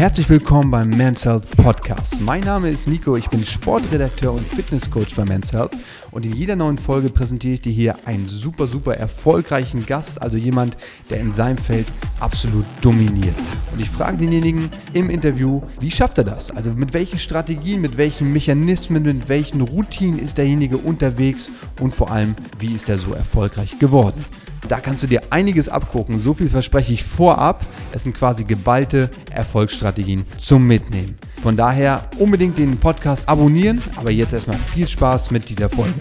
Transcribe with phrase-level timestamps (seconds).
[0.00, 2.22] Herzlich willkommen beim Men's Health Podcast.
[2.22, 5.76] Mein Name ist Nico, ich bin Sportredakteur und Fitnesscoach bei Men's Health
[6.10, 10.38] und in jeder neuen Folge präsentiere ich dir hier einen super, super erfolgreichen Gast, also
[10.38, 10.78] jemand,
[11.10, 11.86] der in seinem Feld
[12.20, 13.34] absolut dominiert.
[13.72, 16.50] Und ich frage denjenigen im Interview, wie schafft er das?
[16.50, 22.10] Also mit welchen Strategien, mit welchen Mechanismen, mit welchen Routinen ist derjenige unterwegs und vor
[22.10, 24.24] allem, wie ist er so erfolgreich geworden?
[24.68, 26.16] Da kannst du dir einiges abgucken.
[26.16, 27.66] So viel verspreche ich vorab.
[27.92, 31.16] Es sind quasi geballte Erfolgsstrategien zum Mitnehmen.
[31.42, 33.82] Von daher unbedingt den Podcast abonnieren.
[33.96, 35.94] Aber jetzt erstmal viel Spaß mit dieser Folge.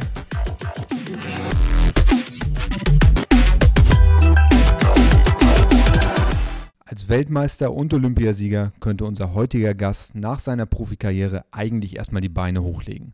[7.10, 12.62] Als Weltmeister und Olympiasieger könnte unser heutiger Gast nach seiner Profikarriere eigentlich erstmal die Beine
[12.62, 13.14] hochlegen.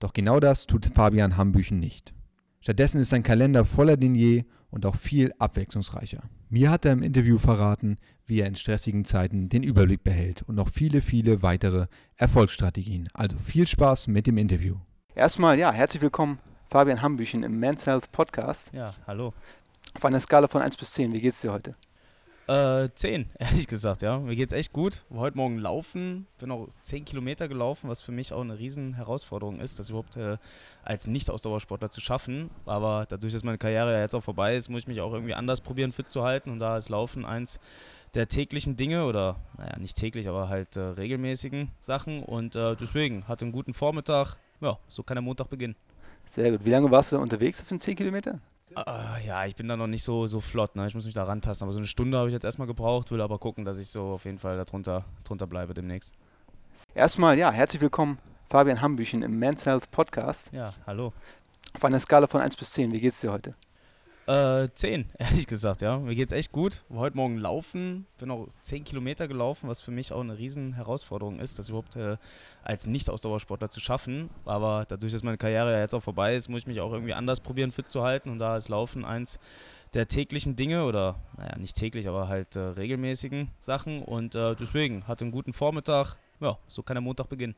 [0.00, 2.12] Doch genau das tut Fabian Hambüchen nicht.
[2.58, 6.24] Stattdessen ist sein Kalender voller denn je und auch viel abwechslungsreicher.
[6.48, 10.56] Mir hat er im Interview verraten, wie er in stressigen Zeiten den Überblick behält und
[10.56, 13.08] noch viele, viele weitere Erfolgsstrategien.
[13.14, 14.74] Also viel Spaß mit dem Interview.
[15.14, 18.72] Erstmal, ja, herzlich willkommen, Fabian Hambüchen im Men's Health Podcast.
[18.72, 19.34] Ja, hallo.
[19.94, 21.76] Auf einer Skala von 1 bis 10, wie geht's dir heute?
[22.48, 24.20] Äh, 10, ehrlich gesagt, ja.
[24.20, 25.04] Mir geht's echt gut.
[25.12, 29.58] Heute Morgen laufen, bin auch 10 Kilometer gelaufen, was für mich auch eine riesen Herausforderung
[29.58, 30.36] ist, das überhaupt äh,
[30.84, 32.50] als Nicht-Ausdauersportler zu schaffen.
[32.64, 35.34] Aber dadurch, dass meine Karriere ja jetzt auch vorbei ist, muss ich mich auch irgendwie
[35.34, 36.50] anders probieren, fit zu halten.
[36.50, 37.58] Und da ist Laufen eins
[38.14, 42.22] der täglichen Dinge oder, naja, nicht täglich, aber halt äh, regelmäßigen Sachen.
[42.22, 44.36] Und äh, deswegen hatte einen guten Vormittag.
[44.60, 45.74] Ja, so kann der Montag beginnen.
[46.26, 46.64] Sehr gut.
[46.64, 48.38] Wie lange warst du unterwegs auf den 10 Kilometer?
[48.76, 50.76] Uh, ja, ich bin da noch nicht so, so flott.
[50.76, 50.86] Ne?
[50.86, 51.64] Ich muss mich da rantasten.
[51.64, 54.12] Aber so eine Stunde habe ich jetzt erstmal gebraucht, will aber gucken, dass ich so
[54.12, 56.12] auf jeden Fall darunter drunter bleibe demnächst.
[56.94, 58.18] Erstmal, ja, herzlich willkommen,
[58.50, 60.52] Fabian Hambüchen im Men's Health Podcast.
[60.52, 61.14] Ja, hallo.
[61.72, 63.54] Auf einer Skala von 1 bis 10, wie geht's dir heute?
[64.26, 65.98] Äh, 10, ehrlich gesagt, ja.
[65.98, 66.82] Mir geht's echt gut.
[66.92, 71.38] Heute Morgen laufen, bin auch 10 Kilometer gelaufen, was für mich auch eine riesen Herausforderung
[71.38, 72.16] ist, das überhaupt äh,
[72.64, 74.30] als Nicht-Ausdauersportler zu schaffen.
[74.44, 77.14] Aber dadurch, dass meine Karriere ja jetzt auch vorbei ist, muss ich mich auch irgendwie
[77.14, 78.30] anders probieren, fit zu halten.
[78.30, 79.38] Und da ist Laufen eins
[79.94, 84.02] der täglichen Dinge oder, naja, nicht täglich, aber halt äh, regelmäßigen Sachen.
[84.02, 86.16] Und äh, deswegen hatte einen guten Vormittag.
[86.40, 87.54] Ja, so kann der Montag beginnen.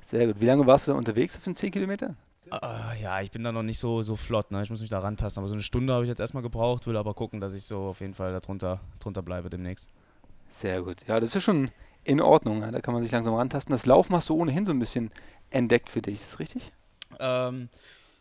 [0.00, 0.36] Sehr gut.
[0.40, 2.14] Wie lange warst du unterwegs auf den 10 Kilometer?
[2.52, 4.50] Uh, ja, ich bin da noch nicht so, so flott.
[4.50, 4.62] Ne?
[4.62, 5.40] Ich muss mich da rantasten.
[5.40, 7.80] Aber so eine Stunde habe ich jetzt erstmal gebraucht, will aber gucken, dass ich so
[7.84, 9.88] auf jeden Fall darunter drunter bleibe demnächst.
[10.50, 10.98] Sehr gut.
[11.08, 11.70] Ja, das ist schon
[12.04, 12.60] in Ordnung.
[12.60, 12.70] Ja?
[12.70, 13.72] Da kann man sich langsam rantasten.
[13.72, 15.10] Das Laufen hast du ohnehin so ein bisschen
[15.48, 16.16] entdeckt für dich.
[16.16, 16.72] Ist das richtig?
[17.20, 17.70] Ähm,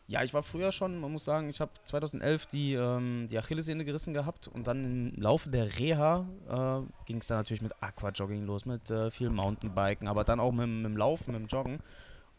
[0.08, 3.84] ja, ich war früher schon, man muss sagen, ich habe 2011 die, ähm, die Achillessehne
[3.84, 8.46] gerissen gehabt und dann im Laufe der Reha äh, ging es dann natürlich mit Aquajogging
[8.46, 11.80] los, mit äh, viel Mountainbiken, aber dann auch mit, mit dem Laufen, mit dem Joggen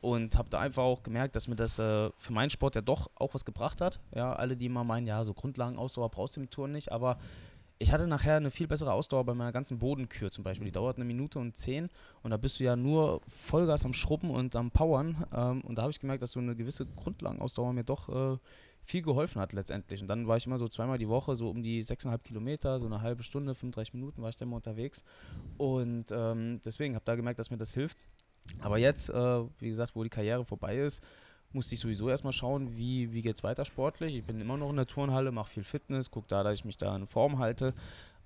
[0.02, 3.08] und habe da einfach auch gemerkt, dass mir das äh, für meinen Sport ja doch
[3.14, 4.00] auch was gebracht hat.
[4.14, 7.18] Ja, alle, die immer meinen, ja, so Grundlagenausdauer brauchst du im Touren nicht, aber
[7.78, 10.66] ich hatte nachher eine viel bessere Ausdauer bei meiner ganzen Bodenkür zum Beispiel.
[10.66, 11.88] Die dauert eine Minute und zehn
[12.22, 15.24] und da bist du ja nur Vollgas am Schrubben und am Powern.
[15.32, 18.38] Ähm, und da habe ich gemerkt, dass so eine gewisse Grundlagenausdauer mir doch äh,
[18.84, 20.02] viel geholfen hat letztendlich.
[20.02, 22.86] Und dann war ich immer so zweimal die Woche, so um die sechseinhalb Kilometer, so
[22.86, 25.04] eine halbe Stunde, 35 Minuten war ich da immer unterwegs.
[25.58, 27.98] Und ähm, deswegen habe ich da gemerkt, dass mir das hilft.
[28.60, 31.02] Aber jetzt, äh, wie gesagt, wo die Karriere vorbei ist,
[31.52, 34.16] musste ich sowieso erstmal schauen, wie, wie geht es weiter sportlich.
[34.16, 36.76] Ich bin immer noch in der Turnhalle, mache viel Fitness, gucke da, dass ich mich
[36.76, 37.74] da in Form halte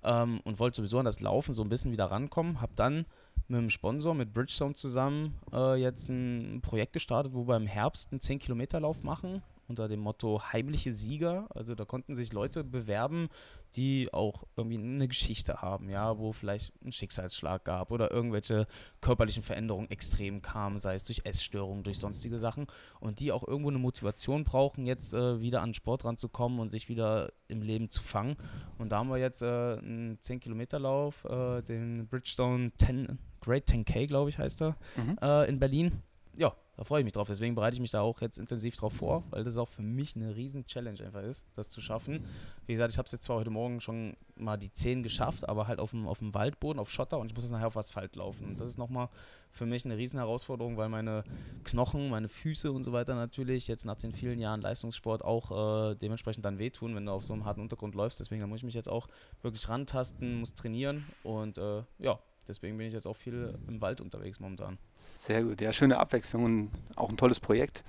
[0.03, 2.61] ähm, und wollte sowieso an das Laufen so ein bisschen wieder rankommen.
[2.61, 3.05] Habe dann
[3.47, 8.11] mit einem Sponsor, mit Bridgestone zusammen, äh, jetzt ein Projekt gestartet, wo wir im Herbst
[8.11, 11.47] einen 10-Kilometer-Lauf machen unter dem Motto heimliche Sieger.
[11.53, 13.29] Also da konnten sich Leute bewerben,
[13.75, 18.65] die auch irgendwie eine Geschichte haben, ja, wo vielleicht ein Schicksalsschlag gab oder irgendwelche
[19.01, 22.67] körperlichen Veränderungen extrem kamen, sei es durch Essstörungen, durch sonstige Sachen
[22.99, 26.69] und die auch irgendwo eine Motivation brauchen, jetzt äh, wieder an den Sport ranzukommen und
[26.69, 28.37] sich wieder im Leben zu fangen.
[28.77, 34.29] Und da haben wir jetzt äh, einen 10-Kilometer-Lauf, äh, den Bridgestone 10, Great 10K, glaube
[34.29, 35.17] ich, heißt er, mhm.
[35.21, 35.91] Äh, in Berlin.
[36.35, 37.27] Ja, da freue ich mich drauf.
[37.27, 40.15] Deswegen bereite ich mich da auch jetzt intensiv drauf vor, weil das auch für mich
[40.15, 42.23] eine riesen Challenge einfach ist, das zu schaffen.
[42.67, 45.67] Wie gesagt, ich habe es jetzt zwar heute Morgen schon mal die 10 geschafft, aber
[45.67, 48.15] halt auf dem, auf dem Waldboden, auf Schotter und ich muss jetzt nachher auf Asphalt
[48.15, 48.45] laufen.
[48.45, 49.09] Und das ist nochmal
[49.51, 51.23] für mich eine riesen Herausforderung, weil meine
[51.63, 55.95] Knochen, meine Füße und so weiter natürlich jetzt nach den vielen Jahren Leistungssport auch äh,
[55.95, 58.19] dementsprechend dann wehtun, wenn du auf so einem harten Untergrund läufst.
[58.19, 59.07] Deswegen da muss ich mich jetzt auch
[59.41, 63.99] wirklich rantasten, muss trainieren und äh, ja, deswegen bin ich jetzt auch viel im Wald
[63.99, 64.77] unterwegs momentan.
[65.17, 67.83] Sehr gut, ja, schöne Abwechslung und auch ein tolles Projekt.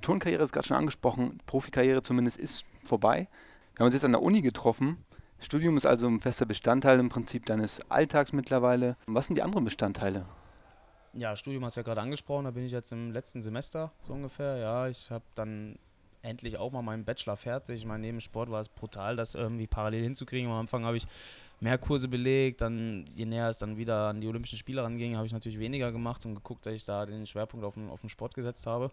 [0.00, 3.28] Turnkarriere ist gerade schon angesprochen, Profikarriere zumindest ist vorbei.
[3.74, 4.98] Wir haben uns jetzt an der Uni getroffen.
[5.38, 8.96] Studium ist also ein fester Bestandteil im Prinzip deines Alltags mittlerweile.
[9.06, 10.26] Was sind die anderen Bestandteile?
[11.12, 14.12] Ja, Studium hast du ja gerade angesprochen, da bin ich jetzt im letzten Semester so
[14.12, 14.56] ungefähr.
[14.56, 15.78] Ja, ich habe dann
[16.22, 17.76] endlich auch mal meinen Bachelor fertig.
[17.76, 20.50] Ich meine, neben Sport war es brutal, das irgendwie parallel hinzukriegen.
[20.50, 21.06] Am Anfang habe ich
[21.62, 25.26] mehr Kurse belegt, dann je näher es dann wieder an die Olympischen Spiele ranging, habe
[25.26, 28.10] ich natürlich weniger gemacht und geguckt, dass ich da den Schwerpunkt auf den, auf den
[28.10, 28.90] Sport gesetzt habe.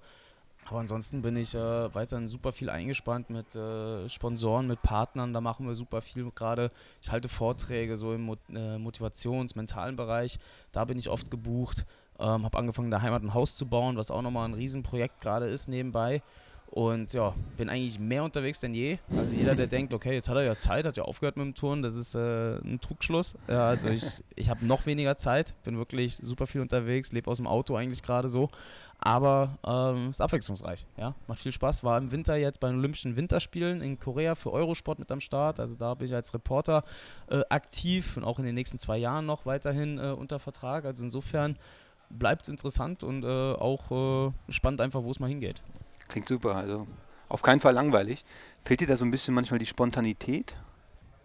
[0.65, 5.33] Aber ansonsten bin ich äh, weiterhin super viel eingespannt mit äh, Sponsoren, mit Partnern.
[5.33, 6.69] Da machen wir super viel gerade.
[7.01, 10.37] Ich halte Vorträge so im Mo äh, Motivations-, mentalen Bereich.
[10.71, 11.87] Da bin ich oft gebucht.
[12.19, 15.21] Ähm, habe angefangen, in der Heimat ein Haus zu bauen, was auch nochmal ein Riesenprojekt
[15.21, 16.21] gerade ist nebenbei.
[16.71, 18.99] Und ja, bin eigentlich mehr unterwegs denn je.
[19.17, 21.55] Also jeder, der denkt, okay, jetzt hat er ja Zeit, hat ja aufgehört mit dem
[21.55, 23.35] Touren, das ist äh, ein Trugschluss.
[23.47, 24.03] Ja, also ich,
[24.35, 28.03] ich habe noch weniger Zeit, bin wirklich super viel unterwegs, lebe aus dem Auto eigentlich
[28.03, 28.49] gerade so.
[28.99, 31.83] Aber ähm, ist abwechslungsreich, ja, macht viel Spaß.
[31.83, 35.59] War im Winter jetzt bei den Olympischen Winterspielen in Korea für Eurosport mit am Start.
[35.59, 36.83] Also da bin ich als Reporter
[37.31, 40.85] äh, aktiv und auch in den nächsten zwei Jahren noch weiterhin äh, unter Vertrag.
[40.85, 41.57] Also insofern
[42.11, 45.63] bleibt es interessant und äh, auch äh, spannend einfach, wo es mal hingeht.
[46.09, 46.87] Klingt super, also
[47.29, 48.25] auf keinen Fall langweilig.
[48.63, 50.55] Fehlt dir da so ein bisschen manchmal die Spontanität?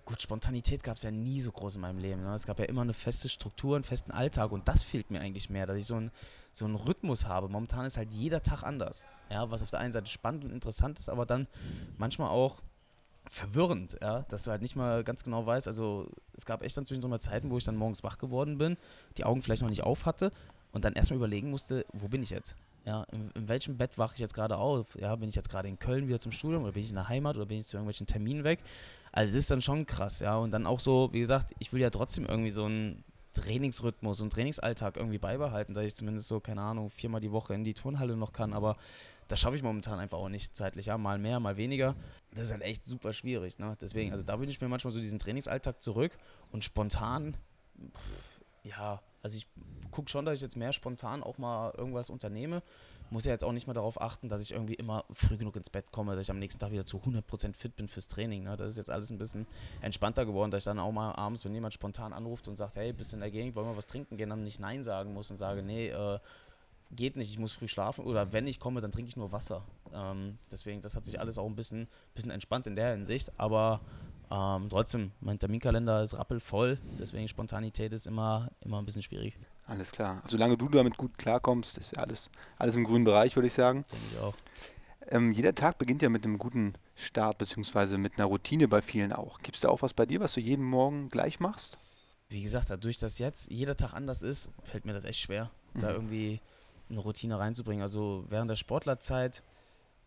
[0.04, 2.22] Gut, Spontanität gab es ja nie so groß in meinem Leben.
[2.22, 2.34] Ne?
[2.34, 5.48] Es gab ja immer eine feste Struktur, einen festen Alltag und das fehlt mir eigentlich
[5.48, 6.10] mehr, dass ich so, ein,
[6.52, 7.48] so einen Rhythmus habe.
[7.48, 9.06] Momentan ist halt jeder Tag anders.
[9.31, 11.48] Ja, was auf der einen Seite spannend und interessant ist, aber dann
[11.96, 12.60] manchmal auch
[13.30, 15.66] verwirrend, ja, dass du halt nicht mal ganz genau weißt.
[15.66, 18.76] Also es gab echt dann zwischendurch mal Zeiten, wo ich dann morgens wach geworden bin,
[19.16, 20.30] die Augen vielleicht noch nicht auf hatte
[20.75, 22.56] und dann erstmal überlegen musste, wo bin ich jetzt?
[22.85, 24.94] Ja, in, in welchem Bett wache ich jetzt gerade auf?
[25.00, 27.09] Ja, bin ich jetzt gerade in Köln wieder zum Studium oder bin ich in der
[27.09, 28.59] Heimat oder bin ich zu irgendwelchen Terminen weg?
[29.12, 30.37] Also es ist dann schon krass, ja.
[30.37, 34.32] Und dann auch so, wie gesagt, ich will ja trotzdem irgendwie so einen Trainingsrhythmus und
[34.32, 38.17] Trainingsalltag irgendwie beibehalten, dass ich zumindest so, keine Ahnung, viermal die Woche in die Turnhalle
[38.17, 38.76] noch kann, aber
[39.29, 41.94] das schaffe ich momentan einfach auch nicht zeitlich, ja, mal mehr, mal weniger.
[42.32, 43.75] Das ist halt echt super schwierig, ne?
[43.81, 46.19] Deswegen, also da wünsche ich mir manchmal so diesen Trainingsalltag zurück
[46.53, 47.37] und spontan,
[47.94, 49.47] pff, ja, also ich
[49.91, 52.62] gucke schon, dass ich jetzt mehr spontan auch mal irgendwas unternehme.
[53.11, 55.71] Muss ja jetzt auch nicht mehr darauf achten, dass ich irgendwie immer früh genug ins
[55.71, 58.43] Bett komme, dass ich am nächsten Tag wieder zu 100% fit bin fürs Training.
[58.43, 58.56] Ne?
[58.56, 59.47] Das ist jetzt alles ein bisschen
[59.81, 62.93] entspannter geworden, dass ich dann auch mal abends, wenn jemand spontan anruft und sagt, hey,
[62.93, 65.31] bist du in der Gegend, wollen wir was trinken gehen, dann nicht Nein sagen muss
[65.31, 66.19] und sage, nee, äh,
[66.91, 69.65] geht nicht, ich muss früh schlafen oder wenn ich komme, dann trinke ich nur Wasser.
[69.93, 73.81] Ähm, deswegen, das hat sich alles auch ein bisschen, bisschen entspannt in der Hinsicht, aber
[74.34, 79.38] ähm, trotzdem, mein Terminkalender ist rappelvoll, deswegen Spontanität ist immer, immer ein bisschen schwierig.
[79.66, 80.22] Alles klar.
[80.26, 83.84] Solange du damit gut klarkommst, ist ja alles, alles im grünen Bereich, würde ich sagen.
[83.92, 84.34] Denke ich auch.
[85.08, 89.12] Ähm, jeder Tag beginnt ja mit einem guten Start, beziehungsweise mit einer Routine bei vielen
[89.12, 89.38] auch.
[89.40, 91.78] Gibt es da auch was bei dir, was du jeden Morgen gleich machst?
[92.28, 95.80] Wie gesagt, dadurch, dass jetzt jeder Tag anders ist, fällt mir das echt schwer, mhm.
[95.80, 96.40] da irgendwie
[96.90, 97.82] eine Routine reinzubringen.
[97.82, 99.44] Also während der Sportlerzeit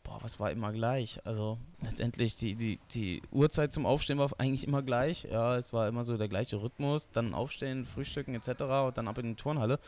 [0.08, 1.20] boah, was war immer gleich?
[1.26, 5.24] Also letztendlich die, die, die Uhrzeit zum Aufstehen war eigentlich immer gleich.
[5.24, 7.10] Ja, es war immer so der gleiche Rhythmus.
[7.12, 8.50] Dann aufstehen, frühstücken etc.
[8.88, 9.80] und dann ab in die Turnhalle.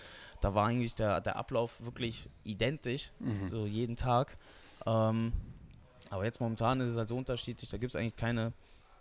[0.42, 3.36] Da war eigentlich der, der Ablauf wirklich identisch, mhm.
[3.36, 4.36] so jeden Tag.
[4.86, 5.32] Ähm,
[6.10, 7.70] aber jetzt momentan ist es halt so unterschiedlich.
[7.70, 8.54] Da gibt es eigentlich keine,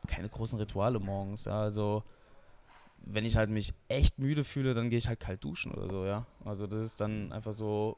[0.06, 1.46] keine großen Rituale morgens.
[1.46, 2.04] Ja, also
[3.04, 6.04] wenn ich halt mich echt müde fühle, dann gehe ich halt kalt duschen oder so,
[6.04, 6.26] ja.
[6.44, 7.96] Also das ist dann einfach so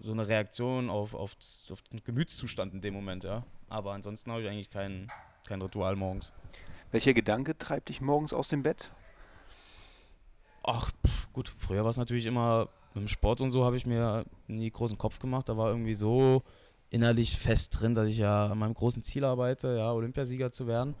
[0.00, 1.36] so eine Reaktion auf, auf,
[1.70, 3.44] auf, den Gemütszustand in dem Moment, ja.
[3.68, 5.10] Aber ansonsten habe ich eigentlich kein,
[5.46, 6.32] kein Ritual morgens.
[6.90, 8.90] Welcher Gedanke treibt dich morgens aus dem Bett?
[10.62, 13.86] Ach, pff, gut, früher war es natürlich immer, mit dem Sport und so habe ich
[13.86, 15.48] mir nie großen Kopf gemacht.
[15.48, 16.42] Da war irgendwie so
[16.90, 20.94] innerlich fest drin, dass ich ja an meinem großen Ziel arbeite, ja, Olympiasieger zu werden.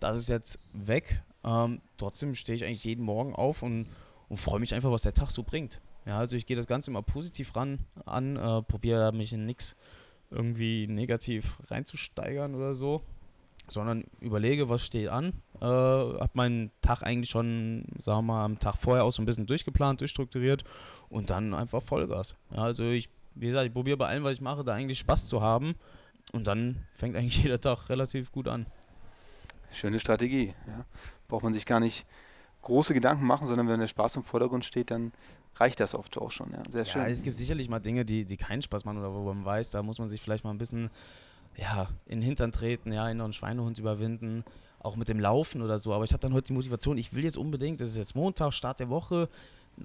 [0.00, 1.22] Das ist jetzt weg.
[1.44, 3.88] Ähm, trotzdem stehe ich eigentlich jeden Morgen auf und,
[4.28, 5.80] und freue mich einfach, was der Tag so bringt.
[6.08, 9.76] Ja, also ich gehe das Ganze immer positiv ran an, äh, probiere mich in nichts
[10.30, 13.02] irgendwie negativ reinzusteigern oder so,
[13.68, 15.34] sondern überlege, was steht an.
[15.60, 19.26] Äh, habe meinen Tag eigentlich schon, sagen wir mal, am Tag vorher auch so ein
[19.26, 20.64] bisschen durchgeplant, durchstrukturiert
[21.10, 22.36] und dann einfach Vollgas.
[22.52, 25.28] Ja, also ich, wie gesagt, ich probiere bei allem, was ich mache, da eigentlich Spaß
[25.28, 25.74] zu haben
[26.32, 28.64] und dann fängt eigentlich jeder Tag relativ gut an.
[29.72, 30.54] Schöne Strategie.
[30.66, 30.86] Ja.
[31.28, 32.06] Braucht man sich gar nicht
[32.62, 35.12] große Gedanken machen, sondern wenn der Spaß im Vordergrund steht, dann
[35.56, 36.50] reicht das oft auch schon.
[36.52, 36.62] Ja.
[36.70, 37.02] Sehr schön.
[37.02, 39.70] Ja, es gibt sicherlich mal Dinge, die, die keinen Spaß machen oder wo man weiß,
[39.70, 40.90] da muss man sich vielleicht mal ein bisschen
[41.56, 44.44] ja, in den Hintern treten, ja, in einen Schweinehund überwinden,
[44.78, 45.92] auch mit dem Laufen oder so.
[45.92, 48.52] Aber ich hatte dann heute die Motivation, ich will jetzt unbedingt, das ist jetzt Montag,
[48.52, 49.28] Start der Woche,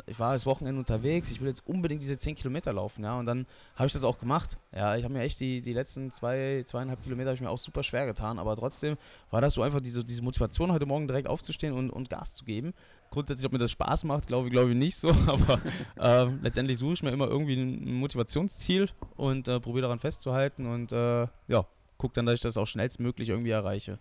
[0.06, 3.26] ich war das Wochenende unterwegs, ich will jetzt unbedingt diese 10 Kilometer laufen, ja, und
[3.26, 3.46] dann
[3.76, 4.58] habe ich das auch gemacht.
[4.76, 7.58] Ja, ich habe mir echt die, die letzten zwei, zweieinhalb Kilometer habe ich mir auch
[7.58, 8.98] super schwer getan, aber trotzdem
[9.32, 12.46] war das so einfach diese, diese Motivation, heute Morgen direkt aufzustehen und, und Gas zu
[12.46, 12.74] geben.
[13.12, 15.60] Grundsätzlich, ob mir das Spaß macht, glaube ich, glaube ich nicht so, aber
[15.98, 20.92] äh, letztendlich suche ich mir immer irgendwie ein Motivationsziel und äh, probiere daran festzuhalten und
[20.92, 21.66] äh, ja,
[21.98, 24.00] gucke dann, dass ich das auch schnellstmöglich irgendwie erreiche.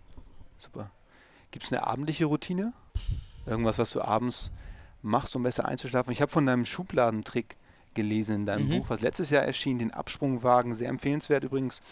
[0.59, 0.91] Super.
[1.51, 2.73] Gibt es eine abendliche Routine?
[3.47, 4.51] Irgendwas, was du abends
[5.03, 6.13] machst, um besser einzuschlafen?
[6.13, 7.57] Ich habe von deinem Schubladentrick
[7.95, 8.79] gelesen in deinem mhm.
[8.79, 11.83] Buch, was letztes Jahr erschien, den Absprungwagen, sehr empfehlenswert übrigens.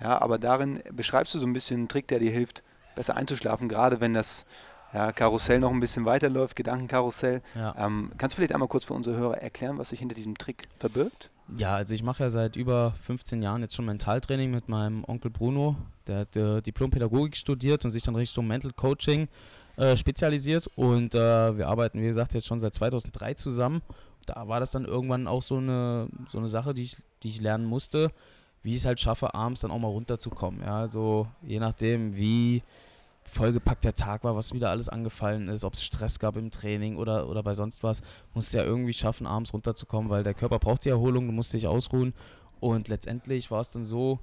[0.00, 2.62] Ja, aber darin beschreibst du so ein bisschen einen Trick, der dir hilft,
[2.94, 4.44] besser einzuschlafen, gerade wenn das
[4.92, 7.42] ja, Karussell noch ein bisschen weiterläuft, Gedankenkarussell.
[7.54, 7.74] Ja.
[7.78, 10.68] Ähm, kannst du vielleicht einmal kurz für unsere Hörer erklären, was sich hinter diesem Trick
[10.78, 11.30] verbirgt?
[11.58, 15.30] Ja, also ich mache ja seit über 15 Jahren jetzt schon Mentaltraining mit meinem Onkel
[15.30, 15.76] Bruno.
[16.06, 19.28] Der hat äh, Diplom-Pädagogik studiert und sich dann Richtung Mental Coaching
[19.76, 20.68] äh, spezialisiert.
[20.76, 23.82] Und äh, wir arbeiten, wie gesagt, jetzt schon seit 2003 zusammen.
[24.26, 27.40] Da war das dann irgendwann auch so eine, so eine Sache, die ich, die ich
[27.40, 28.10] lernen musste,
[28.62, 30.62] wie ich es halt schaffe, abends dann auch mal runterzukommen.
[30.62, 32.62] Ja, also je nachdem, wie
[33.22, 36.96] vollgepackt der Tag war, was wieder alles angefallen ist, ob es Stress gab im Training
[36.96, 38.02] oder, oder bei sonst was,
[38.34, 41.52] musst du ja irgendwie schaffen, abends runterzukommen, weil der Körper braucht die Erholung, du musst
[41.52, 42.14] dich ausruhen.
[42.60, 44.20] Und letztendlich war es dann so,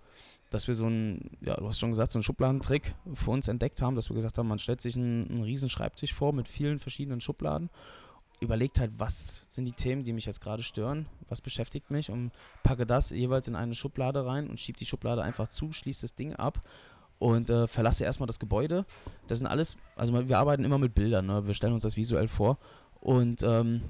[0.54, 3.82] dass wir so einen, ja, du hast schon gesagt, so einen Schubladentrick für uns entdeckt
[3.82, 6.80] haben, dass wir gesagt haben, man stellt sich einen, einen riesen Schreibtisch vor mit vielen
[6.80, 7.70] verschiedenen Schubladen,
[8.40, 12.32] überlegt halt, was sind die Themen, die mich jetzt gerade stören, was beschäftigt mich und
[12.62, 16.16] packe das jeweils in eine Schublade rein und schiebe die Schublade einfach zu, schließe das
[16.16, 16.62] Ding ab
[17.20, 18.86] und äh, verlasse erstmal das Gebäude.
[19.28, 21.48] Das sind alles, also wir arbeiten immer mit Bildern, ne?
[21.48, 22.58] wir stellen uns das visuell vor.
[23.00, 23.82] Und ähm,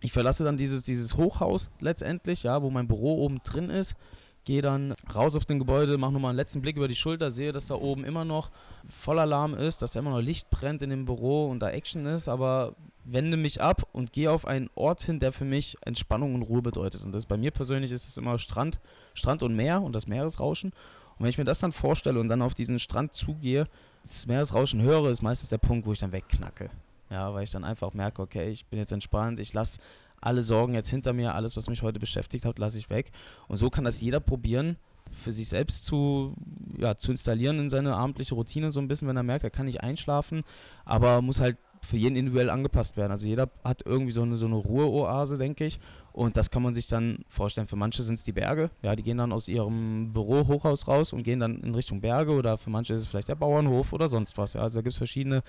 [0.00, 3.96] ich verlasse dann dieses, dieses Hochhaus letztendlich, ja, wo mein Büro oben drin ist,
[4.44, 7.52] gehe dann raus auf den Gebäude, mache nochmal einen letzten Blick über die Schulter, sehe,
[7.52, 8.50] dass da oben immer noch
[8.88, 12.28] Vollalarm ist, dass da immer noch Licht brennt in dem Büro und da Action ist,
[12.28, 16.42] aber wende mich ab und gehe auf einen Ort hin, der für mich Entspannung und
[16.42, 17.04] Ruhe bedeutet.
[17.04, 18.80] Und das bei mir persönlich ist es immer Strand,
[19.14, 20.70] Strand und Meer und das Meeresrauschen.
[20.70, 23.66] Und wenn ich mir das dann vorstelle und dann auf diesen Strand zugehe,
[24.02, 26.70] das Meeresrauschen höre, ist meistens der Punkt, wo ich dann wegknacke.
[27.10, 29.80] Ja, weil ich dann einfach merke, okay, ich bin jetzt entspannt, ich lasse
[30.20, 33.10] alle Sorgen jetzt hinter mir, alles, was mich heute beschäftigt hat, lasse ich weg.
[33.48, 34.76] Und so kann das jeder probieren,
[35.10, 36.34] für sich selbst zu,
[36.78, 39.66] ja, zu installieren in seine abendliche Routine so ein bisschen, wenn er merkt, er kann
[39.66, 40.44] nicht einschlafen,
[40.84, 43.10] aber muss halt für jeden individuell angepasst werden.
[43.10, 45.80] Also jeder hat irgendwie so eine, so eine Ruheoase, denke ich.
[46.12, 47.66] Und das kann man sich dann vorstellen.
[47.66, 48.70] Für manche sind es die Berge.
[48.82, 52.32] Ja, die gehen dann aus ihrem Büro, Hochhaus raus und gehen dann in Richtung Berge.
[52.32, 54.54] Oder für manche ist es vielleicht der Bauernhof oder sonst was.
[54.54, 55.42] Ja, also da gibt es verschiedene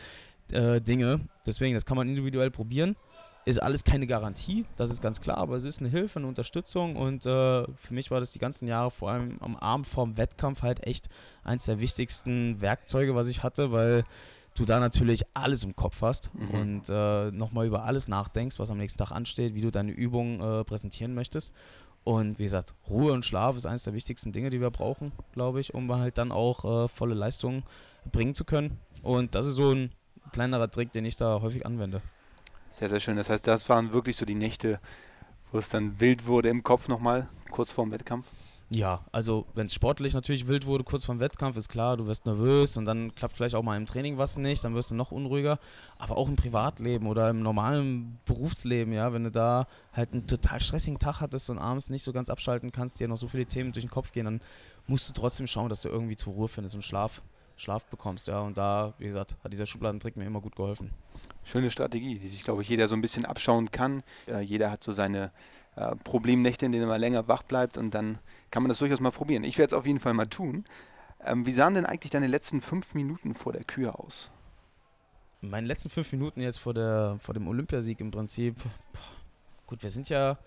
[0.52, 1.22] äh, Dinge.
[1.46, 2.96] Deswegen, das kann man individuell probieren.
[3.44, 6.96] Ist alles keine Garantie, das ist ganz klar, aber es ist eine Hilfe, eine Unterstützung
[6.96, 10.62] und äh, für mich war das die ganzen Jahre, vor allem am Abend vorm Wettkampf,
[10.62, 11.10] halt echt
[11.44, 14.04] eins der wichtigsten Werkzeuge, was ich hatte, weil
[14.56, 16.50] du da natürlich alles im Kopf hast mhm.
[16.50, 20.40] und äh, nochmal über alles nachdenkst, was am nächsten Tag ansteht, wie du deine Übungen
[20.42, 21.54] äh, präsentieren möchtest.
[22.04, 25.60] Und wie gesagt, Ruhe und Schlaf ist eines der wichtigsten Dinge, die wir brauchen, glaube
[25.62, 27.64] ich, um halt dann auch äh, volle Leistungen
[28.12, 28.80] bringen zu können.
[29.04, 29.92] Und das ist so ein
[30.32, 32.02] kleinerer Trick, den ich da häufig anwende.
[32.72, 33.18] Sehr, sehr schön.
[33.18, 34.80] Das heißt, das waren wirklich so die Nächte,
[35.52, 38.30] wo es dann wild wurde im Kopf nochmal, kurz vorm Wettkampf?
[38.74, 42.26] Ja, also wenn es sportlich natürlich wild wurde, kurz vorm Wettkampf, ist klar, du wirst
[42.26, 45.12] nervös und dann klappt vielleicht auch mal im Training was nicht, dann wirst du noch
[45.12, 45.60] unruhiger.
[45.98, 50.62] Aber auch im Privatleben oder im normalen Berufsleben, ja, wenn du da halt einen total
[50.62, 53.74] stressigen Tag hattest und abends nicht so ganz abschalten kannst, dir noch so viele Themen
[53.74, 54.42] durch den Kopf gehen, dann
[54.88, 57.22] musst du trotzdem schauen, dass du irgendwie zur Ruhe findest und Schlaf,
[57.62, 58.40] Schlaf bekommst, ja.
[58.40, 60.92] Und da, wie gesagt, hat dieser Schubladentrick mir immer gut geholfen.
[61.44, 64.04] Schöne Strategie, die sich, glaube ich, jeder so ein bisschen abschauen kann.
[64.30, 65.32] Äh, jeder hat so seine
[65.76, 69.12] äh, Problemnächte, in denen man länger wach bleibt und dann kann man das durchaus mal
[69.12, 69.44] probieren.
[69.44, 70.66] Ich werde es auf jeden Fall mal tun.
[71.24, 74.32] Ähm, wie sahen denn eigentlich deine letzten fünf Minuten vor der Kür aus?
[75.42, 78.56] Meine letzten fünf Minuten jetzt vor, der, vor dem Olympiasieg im Prinzip.
[79.68, 80.38] Gut, wir sind ja,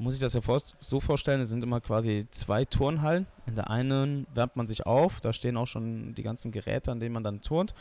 [0.00, 0.40] muss ich das ja
[0.80, 3.26] so vorstellen, es sind immer quasi zwei Turnhallen.
[3.46, 7.00] In der einen wärmt man sich auf, da stehen auch schon die ganzen Geräte, an
[7.00, 7.74] denen man dann turnt.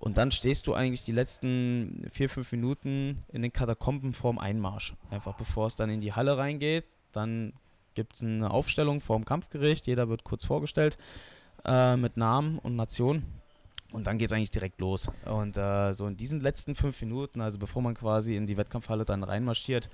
[0.00, 4.94] Und dann stehst du eigentlich die letzten vier, fünf Minuten in den Katakomben vorm Einmarsch.
[5.10, 6.86] Einfach bevor es dann in die Halle reingeht.
[7.12, 7.52] Dann
[7.94, 9.86] gibt es eine Aufstellung vorm Kampfgericht.
[9.86, 10.98] Jeder wird kurz vorgestellt
[11.64, 13.22] äh, mit Namen und Nation.
[13.92, 15.08] Und dann geht es eigentlich direkt los.
[15.24, 19.04] Und äh, so in diesen letzten fünf Minuten, also bevor man quasi in die Wettkampfhalle
[19.04, 19.88] dann reinmarschiert,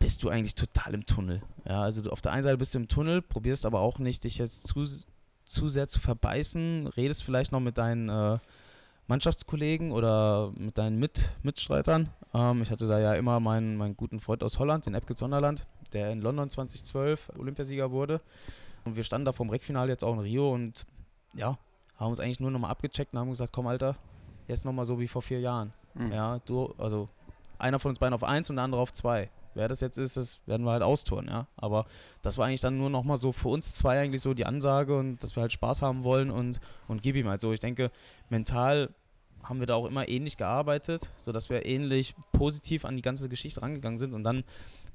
[0.00, 1.40] bist du eigentlich total im Tunnel.
[1.64, 4.24] Ja, also du, auf der einen Seite bist du im Tunnel, probierst aber auch nicht,
[4.24, 4.84] dich jetzt zu
[5.44, 8.38] zu sehr zu verbeißen, redest vielleicht noch mit deinen äh,
[9.08, 12.08] Mannschaftskollegen oder mit deinen mit Mitstreitern.
[12.32, 15.66] Ähm, ich hatte da ja immer meinen, meinen guten Freund aus Holland, den Epke Sonderland,
[15.92, 18.20] der in London 2012 Olympiasieger wurde.
[18.84, 20.86] Und wir standen da vom Reckfinale jetzt auch in Rio und
[21.34, 21.58] ja,
[21.96, 23.96] haben uns eigentlich nur nochmal abgecheckt und haben gesagt, komm Alter,
[24.46, 25.72] jetzt nochmal so wie vor vier Jahren.
[25.94, 26.12] Mhm.
[26.12, 27.08] Ja, du, also
[27.58, 29.30] einer von uns beiden auf eins und der andere auf zwei.
[29.54, 31.46] Wer das jetzt ist, das werden wir halt austouren, ja.
[31.56, 31.86] Aber
[32.22, 35.22] das war eigentlich dann nur nochmal so für uns zwei eigentlich so die Ansage und
[35.22, 37.52] dass wir halt Spaß haben wollen und, und gib ihm halt so.
[37.52, 37.90] Ich denke,
[38.28, 38.90] mental
[39.42, 43.62] haben wir da auch immer ähnlich gearbeitet, sodass wir ähnlich positiv an die ganze Geschichte
[43.62, 44.44] rangegangen sind und dann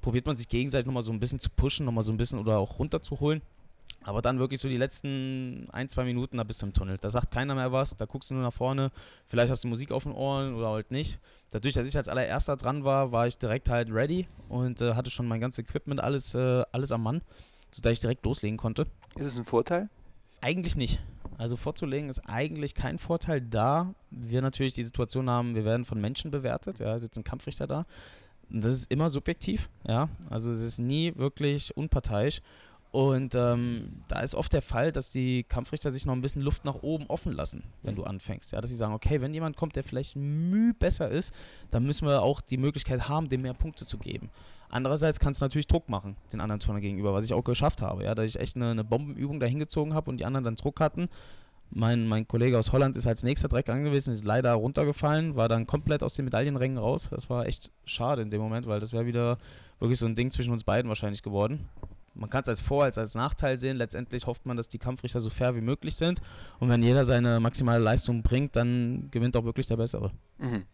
[0.00, 2.58] probiert man sich gegenseitig nochmal so ein bisschen zu pushen, nochmal so ein bisschen oder
[2.58, 3.42] auch runterzuholen.
[4.06, 6.96] Aber dann wirklich so die letzten ein, zwei Minuten, da bist du im Tunnel.
[6.96, 8.92] Da sagt keiner mehr was, da guckst du nur nach vorne.
[9.26, 11.18] Vielleicht hast du Musik auf den Ohren oder halt nicht.
[11.50, 15.10] Dadurch, dass ich als allererster dran war, war ich direkt halt ready und äh, hatte
[15.10, 17.20] schon mein ganzes Equipment, alles, äh, alles am Mann,
[17.72, 18.86] sodass ich direkt loslegen konnte.
[19.16, 19.88] Ist es ein Vorteil?
[20.40, 21.00] Eigentlich nicht.
[21.38, 23.92] Also vorzulegen ist eigentlich kein Vorteil da.
[24.10, 27.86] Wir natürlich die Situation haben, wir werden von Menschen bewertet, ja, sitzt ein Kampfrichter da.
[28.50, 30.08] Und das ist immer subjektiv, ja.
[30.30, 32.40] Also es ist nie wirklich unparteiisch.
[32.96, 36.64] Und ähm, da ist oft der Fall, dass die Kampfrichter sich noch ein bisschen Luft
[36.64, 38.52] nach oben offen lassen, wenn du anfängst.
[38.52, 41.34] Ja, dass sie sagen, okay, wenn jemand kommt, der vielleicht müh besser ist,
[41.68, 44.30] dann müssen wir auch die Möglichkeit haben, dem mehr Punkte zu geben.
[44.70, 48.02] Andererseits kannst du natürlich Druck machen, den anderen Turner gegenüber, was ich auch geschafft habe.
[48.02, 50.80] Ja, dass ich echt eine, eine Bombenübung da hingezogen habe und die anderen dann Druck
[50.80, 51.10] hatten.
[51.68, 55.66] Mein, mein Kollege aus Holland ist als nächster Dreck angewiesen, ist leider runtergefallen, war dann
[55.66, 57.10] komplett aus den Medaillenrängen raus.
[57.10, 59.36] Das war echt schade in dem Moment, weil das wäre wieder
[59.80, 61.68] wirklich so ein Ding zwischen uns beiden wahrscheinlich geworden.
[62.18, 63.76] Man kann es als Vor- als als Nachteil sehen.
[63.76, 66.20] Letztendlich hofft man, dass die Kampfrichter so fair wie möglich sind.
[66.58, 70.12] Und wenn jeder seine maximale Leistung bringt, dann gewinnt auch wirklich der Bessere.
[70.38, 70.64] Mhm.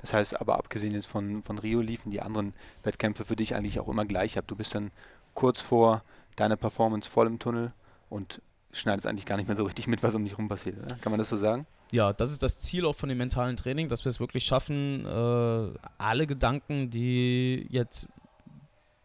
[0.00, 3.80] Das heißt aber, abgesehen jetzt von, von Rio, liefen die anderen Wettkämpfe für dich eigentlich
[3.80, 4.44] auch immer gleich ab.
[4.46, 4.90] Du bist dann
[5.32, 6.02] kurz vor
[6.36, 7.72] deiner Performance voll im Tunnel
[8.10, 10.76] und schneidest eigentlich gar nicht mehr so richtig mit, was um dich rum passiert.
[10.84, 10.96] Oder?
[10.96, 11.66] Kann man das so sagen?
[11.90, 15.06] Ja, das ist das Ziel auch von dem mentalen Training, dass wir es wirklich schaffen,
[15.06, 18.08] äh, alle Gedanken, die jetzt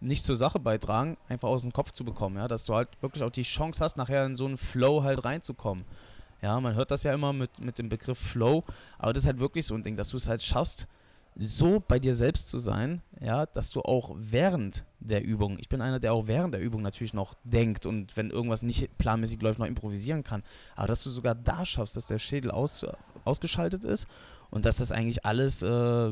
[0.02, 2.38] nicht zur Sache beitragen, einfach aus dem Kopf zu bekommen.
[2.38, 2.48] Ja?
[2.48, 5.86] Dass du halt wirklich auch die Chance hast, nachher in so einen Flow halt reinzukommen.
[6.42, 8.64] Ja, man hört das ja immer mit, mit dem Begriff Flow,
[8.98, 10.88] aber das ist halt wirklich so ein Ding, dass du es halt schaffst,
[11.36, 15.82] so bei dir selbst zu sein, ja, dass du auch während der Übung, ich bin
[15.82, 19.60] einer, der auch während der Übung natürlich noch denkt und wenn irgendwas nicht planmäßig läuft,
[19.60, 20.44] noch improvisieren kann,
[20.76, 22.86] aber dass du sogar da schaffst, dass der Schädel aus,
[23.26, 24.08] ausgeschaltet ist
[24.52, 25.68] und dass das eigentlich alles äh,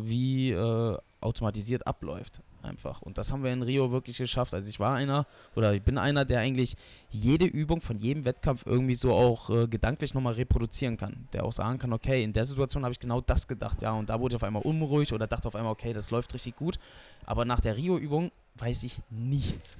[0.08, 3.02] wie äh, automatisiert abläuft einfach.
[3.02, 4.54] Und das haben wir in Rio wirklich geschafft.
[4.54, 5.26] Also ich war einer
[5.56, 6.76] oder ich bin einer, der eigentlich
[7.10, 11.28] jede Übung von jedem Wettkampf irgendwie so auch äh, gedanklich nochmal reproduzieren kann.
[11.34, 14.10] Der auch sagen kann, okay, in der Situation habe ich genau das gedacht, ja, und
[14.10, 16.78] da wurde ich auf einmal unruhig oder dachte auf einmal, okay, das läuft richtig gut.
[17.26, 19.78] Aber nach der Rio-Übung weiß ich nichts.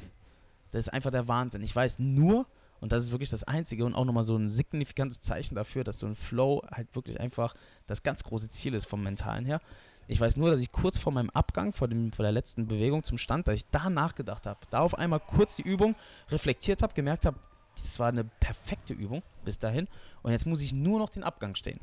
[0.72, 1.64] Das ist einfach der Wahnsinn.
[1.64, 2.46] Ich weiß nur,
[2.80, 6.00] und das ist wirklich das Einzige und auch nochmal so ein signifikantes Zeichen dafür, dass
[6.00, 7.56] so ein Flow halt wirklich einfach
[7.88, 9.62] das ganz große Ziel ist vom Mentalen her.
[10.08, 13.04] Ich weiß nur, dass ich kurz vor meinem Abgang, vor, dem, vor der letzten Bewegung
[13.04, 14.60] zum Stand, dass ich da nachgedacht habe.
[14.70, 15.96] Da auf einmal kurz die Übung
[16.30, 17.38] reflektiert habe, gemerkt habe,
[17.76, 19.88] das war eine perfekte Übung bis dahin.
[20.24, 21.80] Und jetzt muss ich nur noch den Abgang stehen.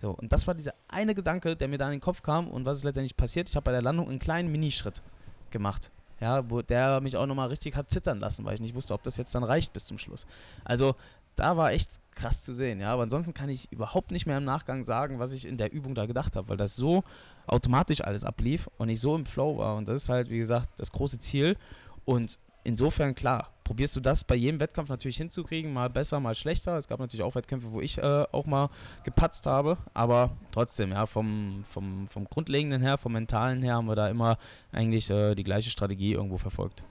[0.00, 2.48] So, und das war dieser eine Gedanke, der mir da in den Kopf kam.
[2.48, 3.48] Und was ist letztendlich passiert?
[3.48, 5.02] Ich habe bei der Landung einen kleinen Minischritt
[5.50, 5.90] gemacht.
[6.20, 9.02] Ja, wo der mich auch nochmal richtig hat zittern lassen, weil ich nicht wusste, ob
[9.02, 10.26] das jetzt dann reicht bis zum Schluss.
[10.64, 10.96] Also,
[11.36, 12.92] da war echt krass zu sehen, ja.
[12.92, 15.94] Aber ansonsten kann ich überhaupt nicht mehr im Nachgang sagen, was ich in der Übung
[15.94, 17.04] da gedacht habe, weil das so
[17.46, 19.76] automatisch alles ablief und ich so im Flow war.
[19.76, 21.56] Und das ist halt, wie gesagt, das große Ziel.
[22.04, 26.78] Und insofern, klar, probierst du das bei jedem Wettkampf natürlich hinzukriegen, mal besser, mal schlechter.
[26.78, 28.70] Es gab natürlich auch Wettkämpfe, wo ich äh, auch mal
[29.04, 33.94] gepatzt habe, aber trotzdem, ja, vom, vom, vom Grundlegenden her, vom Mentalen her haben wir
[33.94, 34.38] da immer
[34.72, 36.82] eigentlich äh, die gleiche Strategie irgendwo verfolgt.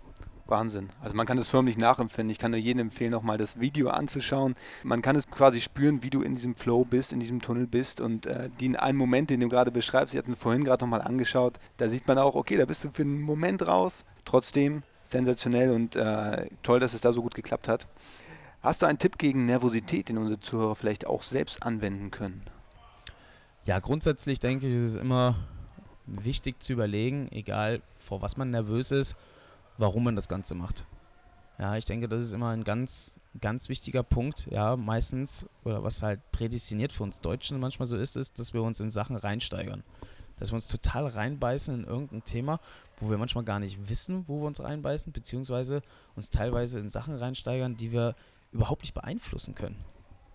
[0.46, 0.90] Wahnsinn.
[1.02, 2.30] Also man kann es förmlich nachempfinden.
[2.30, 4.56] Ich kann nur jedem empfehlen, nochmal das Video anzuschauen.
[4.84, 8.00] Man kann es quasi spüren, wie du in diesem Flow bist, in diesem Tunnel bist
[8.00, 11.02] und äh, die einen Moment, den du gerade beschreibst, ich hatte mir vorhin gerade nochmal
[11.02, 14.06] angeschaut, da sieht man auch, okay, da bist du für einen Moment raus.
[14.26, 17.88] Trotzdem sensationell und äh, toll, dass es da so gut geklappt hat.
[18.62, 22.42] Hast du einen Tipp gegen Nervosität, den unsere Zuhörer vielleicht auch selbst anwenden können?
[23.66, 25.36] Ja, grundsätzlich denke ich, ist es immer
[26.06, 29.16] wichtig zu überlegen, egal vor was man nervös ist,
[29.78, 30.86] warum man das Ganze macht.
[31.60, 34.48] Ja, ich denke, das ist immer ein ganz, ganz wichtiger Punkt.
[34.52, 38.62] Ja, meistens, oder was halt prädestiniert für uns Deutschen manchmal so ist, ist, dass wir
[38.62, 39.84] uns in Sachen reinsteigern.
[40.38, 42.60] Dass wir uns total reinbeißen in irgendein Thema,
[43.00, 45.82] wo wir manchmal gar nicht wissen, wo wir uns reinbeißen, beziehungsweise
[46.16, 48.16] uns teilweise in Sachen reinsteigern, die wir
[48.52, 49.78] überhaupt nicht beeinflussen können.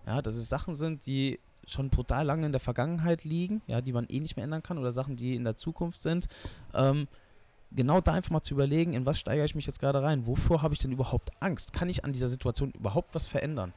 [0.07, 3.93] Ja, dass es Sachen sind, die schon brutal lange in der Vergangenheit liegen, ja, die
[3.93, 6.27] man eh nicht mehr ändern kann, oder Sachen, die in der Zukunft sind,
[6.75, 7.07] ähm,
[7.71, 10.27] genau da einfach mal zu überlegen, in was steigere ich mich jetzt gerade rein?
[10.27, 11.73] Wovor habe ich denn überhaupt Angst?
[11.73, 13.73] Kann ich an dieser Situation überhaupt was verändern?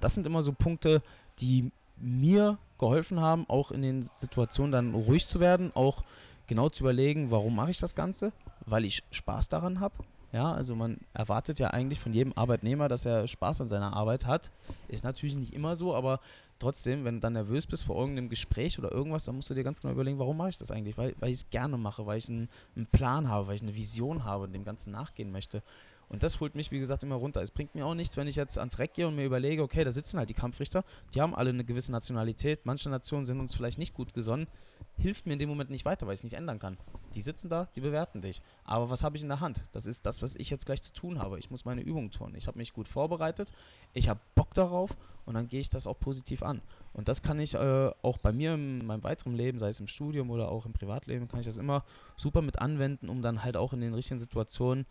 [0.00, 1.02] Das sind immer so Punkte,
[1.40, 6.02] die mir geholfen haben, auch in den Situationen dann ruhig zu werden, auch
[6.46, 8.32] genau zu überlegen, warum mache ich das Ganze?
[8.66, 9.94] Weil ich Spaß daran habe.
[10.32, 14.26] Ja, also man erwartet ja eigentlich von jedem Arbeitnehmer, dass er Spaß an seiner Arbeit
[14.26, 14.50] hat.
[14.88, 16.18] Ist natürlich nicht immer so, aber
[16.58, 19.62] trotzdem, wenn du dann nervös bist vor irgendeinem Gespräch oder irgendwas, dann musst du dir
[19.62, 20.98] ganz genau überlegen, warum mache ich das eigentlich?
[20.98, 23.76] Weil, weil ich es gerne mache, weil ich einen, einen Plan habe, weil ich eine
[23.76, 25.62] Vision habe und dem Ganzen nachgehen möchte.
[26.08, 27.42] Und das holt mich, wie gesagt, immer runter.
[27.42, 29.84] Es bringt mir auch nichts, wenn ich jetzt ans Reck gehe und mir überlege, okay,
[29.84, 33.54] da sitzen halt die Kampfrichter, die haben alle eine gewisse Nationalität, manche Nationen sind uns
[33.54, 34.46] vielleicht nicht gut gesonnen,
[34.96, 36.76] hilft mir in dem Moment nicht weiter, weil ich es nicht ändern kann.
[37.14, 38.42] Die sitzen da, die bewerten dich.
[38.64, 39.62] Aber was habe ich in der Hand?
[39.72, 41.38] Das ist das, was ich jetzt gleich zu tun habe.
[41.38, 42.34] Ich muss meine Übungen tun.
[42.36, 43.52] Ich habe mich gut vorbereitet,
[43.92, 46.60] ich habe Bock darauf und dann gehe ich das auch positiv an.
[46.92, 49.86] Und das kann ich äh, auch bei mir in meinem weiteren Leben, sei es im
[49.86, 51.84] Studium oder auch im Privatleben, kann ich das immer
[52.16, 54.86] super mit anwenden, um dann halt auch in den richtigen Situationen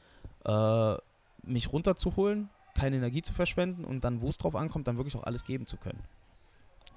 [0.46, 0.96] äh,
[1.44, 5.24] mich runterzuholen, keine Energie zu verschwenden und dann, wo es drauf ankommt, dann wirklich auch
[5.24, 6.04] alles geben zu können.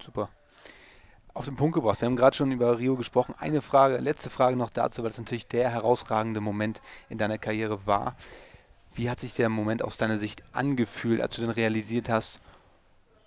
[0.04, 0.30] Super.
[1.36, 2.00] Auf den Punkt gebracht.
[2.00, 3.34] Wir haben gerade schon über Rio gesprochen.
[3.38, 7.86] Eine Frage, letzte Frage noch dazu, weil das natürlich der herausragende Moment in deiner Karriere
[7.86, 8.16] war.
[8.94, 12.40] Wie hat sich der Moment aus deiner Sicht angefühlt, als du dann realisiert hast,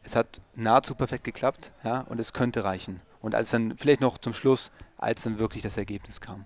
[0.02, 3.00] es hat nahezu perfekt geklappt, ja, und es könnte reichen.
[3.22, 6.46] Und als dann, vielleicht noch zum Schluss, als dann wirklich das Ergebnis kam.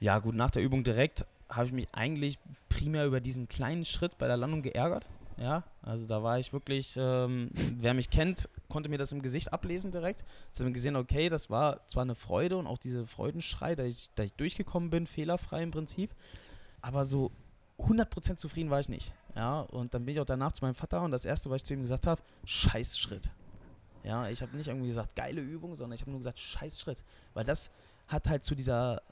[0.00, 4.18] Ja, gut, nach der Übung direkt habe ich mich eigentlich primär über diesen kleinen Schritt
[4.18, 5.06] bei der Landung geärgert.
[5.36, 9.52] Ja, also da war ich wirklich, ähm, wer mich kennt, konnte mir das im Gesicht
[9.52, 10.24] ablesen direkt.
[10.46, 13.86] Jetzt haben wir gesehen, okay, das war zwar eine Freude und auch diese Freudenschrei, dass
[13.86, 16.14] ich, dass ich durchgekommen bin, fehlerfrei im Prinzip,
[16.80, 17.32] aber so
[17.78, 19.12] 100% zufrieden war ich nicht.
[19.34, 21.64] Ja, und dann bin ich auch danach zu meinem Vater und das erste, was ich
[21.64, 23.30] zu ihm gesagt habe, scheiß Schritt.
[24.04, 27.02] Ja, ich habe nicht irgendwie gesagt, geile Übung, sondern ich habe nur gesagt, scheiß Schritt.
[27.32, 27.70] Weil das
[28.06, 29.02] hat halt zu dieser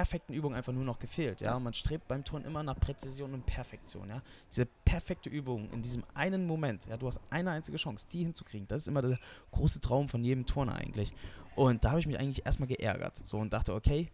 [0.00, 1.42] perfekten Übung einfach nur noch gefehlt.
[1.42, 4.08] Ja, man strebt beim Turnen immer nach Präzision und Perfektion.
[4.08, 6.86] Ja, diese perfekte Übung in diesem einen Moment.
[6.86, 8.66] Ja, du hast eine einzige Chance, die hinzukriegen.
[8.66, 9.18] Das ist immer der
[9.50, 11.12] große Traum von jedem Turner eigentlich.
[11.54, 13.18] Und da habe ich mich eigentlich erstmal geärgert.
[13.22, 14.08] So und dachte, okay,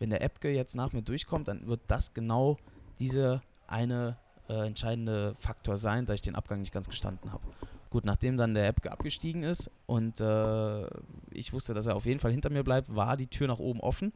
[0.00, 2.58] wenn der Epke jetzt nach mir durchkommt, dann wird das genau
[2.98, 4.16] diese eine
[4.48, 7.44] äh, entscheidende Faktor sein, dass ich den Abgang nicht ganz gestanden habe.
[7.90, 10.86] Gut, nachdem dann der Epke abgestiegen ist und äh,
[11.30, 13.78] ich wusste, dass er auf jeden Fall hinter mir bleibt, war die Tür nach oben
[13.78, 14.12] offen.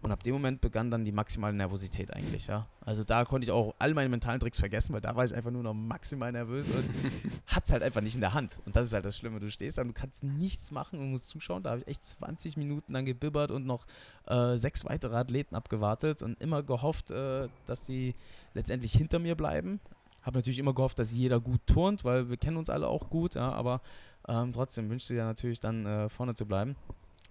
[0.00, 2.66] Und ab dem Moment begann dann die maximale Nervosität eigentlich, ja.
[2.80, 5.50] Also da konnte ich auch all meine mentalen Tricks vergessen, weil da war ich einfach
[5.50, 6.84] nur noch maximal nervös und
[7.46, 8.60] hat es halt einfach nicht in der Hand.
[8.64, 9.40] Und das ist halt das Schlimme.
[9.40, 11.64] Du stehst da und du kannst nichts machen und musst zuschauen.
[11.64, 13.86] Da habe ich echt 20 Minuten lang gebibbert und noch
[14.26, 18.14] äh, sechs weitere Athleten abgewartet und immer gehofft, äh, dass sie
[18.54, 19.80] letztendlich hinter mir bleiben.
[20.22, 23.34] Habe natürlich immer gehofft, dass jeder gut turnt, weil wir kennen uns alle auch gut,
[23.34, 23.80] ja, aber
[24.28, 26.76] ähm, trotzdem wünschte ich ja natürlich dann äh, vorne zu bleiben.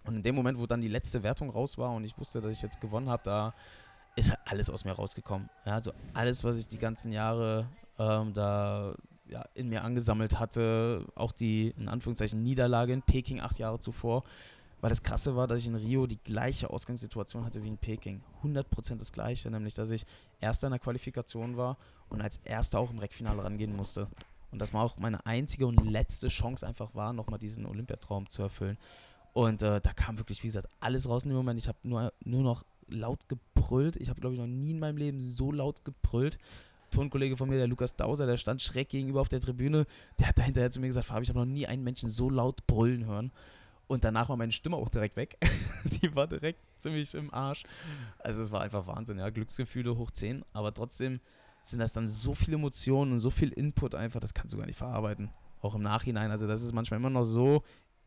[0.07, 2.51] Und in dem Moment, wo dann die letzte Wertung raus war und ich wusste, dass
[2.51, 3.53] ich jetzt gewonnen habe, da
[4.15, 5.49] ist alles aus mir rausgekommen.
[5.65, 7.67] Ja, also alles, was ich die ganzen Jahre
[7.99, 8.95] ähm, da
[9.29, 14.23] ja, in mir angesammelt hatte, auch die in Anführungszeichen Niederlage in Peking acht Jahre zuvor,
[14.79, 18.21] weil das Krasse war, dass ich in Rio die gleiche Ausgangssituation hatte wie in Peking.
[18.43, 20.05] 100% das gleiche, nämlich dass ich
[20.39, 21.77] Erster in der Qualifikation war
[22.09, 24.07] und als Erster auch im Reckfinale rangehen musste.
[24.51, 28.43] Und das war auch meine einzige und letzte Chance einfach war, nochmal diesen Olympiatraum zu
[28.43, 28.77] erfüllen.
[29.37, 31.61] Und äh, da kam wirklich, wie gesagt, alles raus in dem Moment.
[31.61, 33.95] Ich habe nur, nur noch laut gebrüllt.
[33.97, 36.39] Ich habe, glaube ich, noch nie in meinem Leben so laut gebrüllt.
[36.89, 39.85] Tonkollege von mir, der Lukas Dauser, der stand schräg gegenüber auf der Tribüne.
[40.17, 42.65] Der hat dahinterher zu mir gesagt, Fabi, ich habe noch nie einen Menschen so laut
[42.65, 43.31] brüllen hören.
[43.85, 45.37] Und danach war meine Stimme auch direkt weg.
[46.01, 47.61] Die war direkt ziemlich im Arsch.
[48.17, 49.29] Also es war einfach Wahnsinn, ja.
[49.29, 50.45] Glücksgefühle hoch 10.
[50.51, 51.19] Aber trotzdem
[51.61, 54.65] sind das dann so viele Emotionen und so viel Input einfach, das kannst du gar
[54.65, 55.29] nicht verarbeiten.
[55.61, 56.31] Auch im Nachhinein.
[56.31, 57.61] Also das ist manchmal immer noch so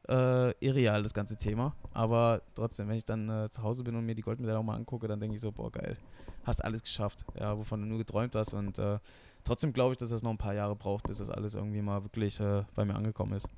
[0.08, 1.74] äh, irreal, das ganze Thema.
[1.92, 4.76] Aber trotzdem, wenn ich dann äh, zu Hause bin und mir die Goldmedaille auch mal
[4.76, 5.96] angucke, dann denke ich so, boah, geil,
[6.44, 8.54] hast alles geschafft, ja, wovon du nur geträumt hast.
[8.54, 8.98] Und äh,
[9.44, 12.02] trotzdem glaube ich, dass das noch ein paar Jahre braucht, bis das alles irgendwie mal
[12.02, 13.48] wirklich äh, bei mir angekommen ist.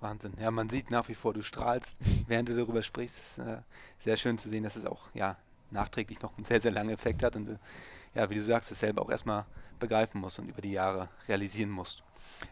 [0.00, 0.34] Wahnsinn.
[0.38, 3.20] Ja, man sieht nach wie vor, du strahlst, während du darüber sprichst.
[3.20, 3.58] Es ist äh,
[3.98, 5.36] sehr schön zu sehen, dass es auch ja,
[5.70, 7.58] nachträglich noch einen sehr, sehr langen Effekt hat und
[8.14, 9.44] ja, wie du sagst, es selber auch erstmal
[9.78, 12.02] begreifen musst und über die Jahre realisieren musst.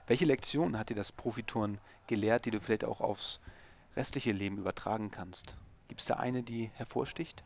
[0.06, 3.40] Welche Lektionen hat dir das Profitouren gelehrt, die du vielleicht auch aufs
[3.96, 5.56] restliche Leben übertragen kannst?
[5.88, 7.42] Gibt es da eine, die hervorsticht?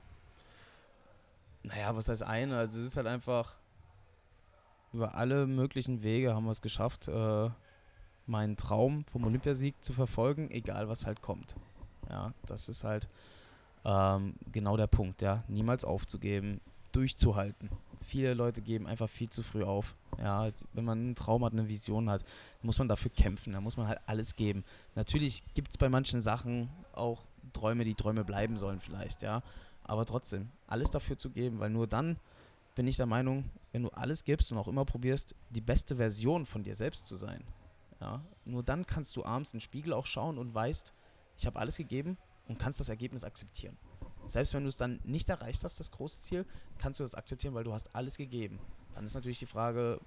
[1.62, 2.56] Naja, was heißt eine?
[2.56, 3.58] Also es ist halt einfach,
[4.92, 7.50] über alle möglichen Wege haben wir es geschafft, äh,
[8.26, 11.54] meinen Traum vom Olympiasieg zu verfolgen, egal was halt kommt.
[12.08, 13.08] Ja, das ist halt
[13.84, 15.44] ähm, genau der Punkt, ja.
[15.48, 16.60] Niemals aufzugeben,
[16.92, 17.70] durchzuhalten
[18.02, 19.96] viele Leute geben einfach viel zu früh auf.
[20.18, 22.24] Ja, wenn man einen Traum hat, eine Vision hat,
[22.62, 24.64] muss man dafür kämpfen, da muss man halt alles geben.
[24.94, 29.42] Natürlich gibt es bei manchen Sachen auch Träume, die Träume bleiben sollen vielleicht, ja.
[29.84, 32.16] Aber trotzdem, alles dafür zu geben, weil nur dann
[32.74, 36.46] bin ich der Meinung, wenn du alles gibst und auch immer probierst, die beste Version
[36.46, 37.42] von dir selbst zu sein,
[38.00, 40.92] ja, nur dann kannst du abends in den Spiegel auch schauen und weißt,
[41.38, 43.76] ich habe alles gegeben und kannst das Ergebnis akzeptieren.
[44.28, 46.46] Selbst wenn du es dann nicht erreicht hast, das große Ziel,
[46.78, 48.58] kannst du das akzeptieren, weil du hast alles gegeben.
[48.94, 50.00] Dann ist natürlich die Frage,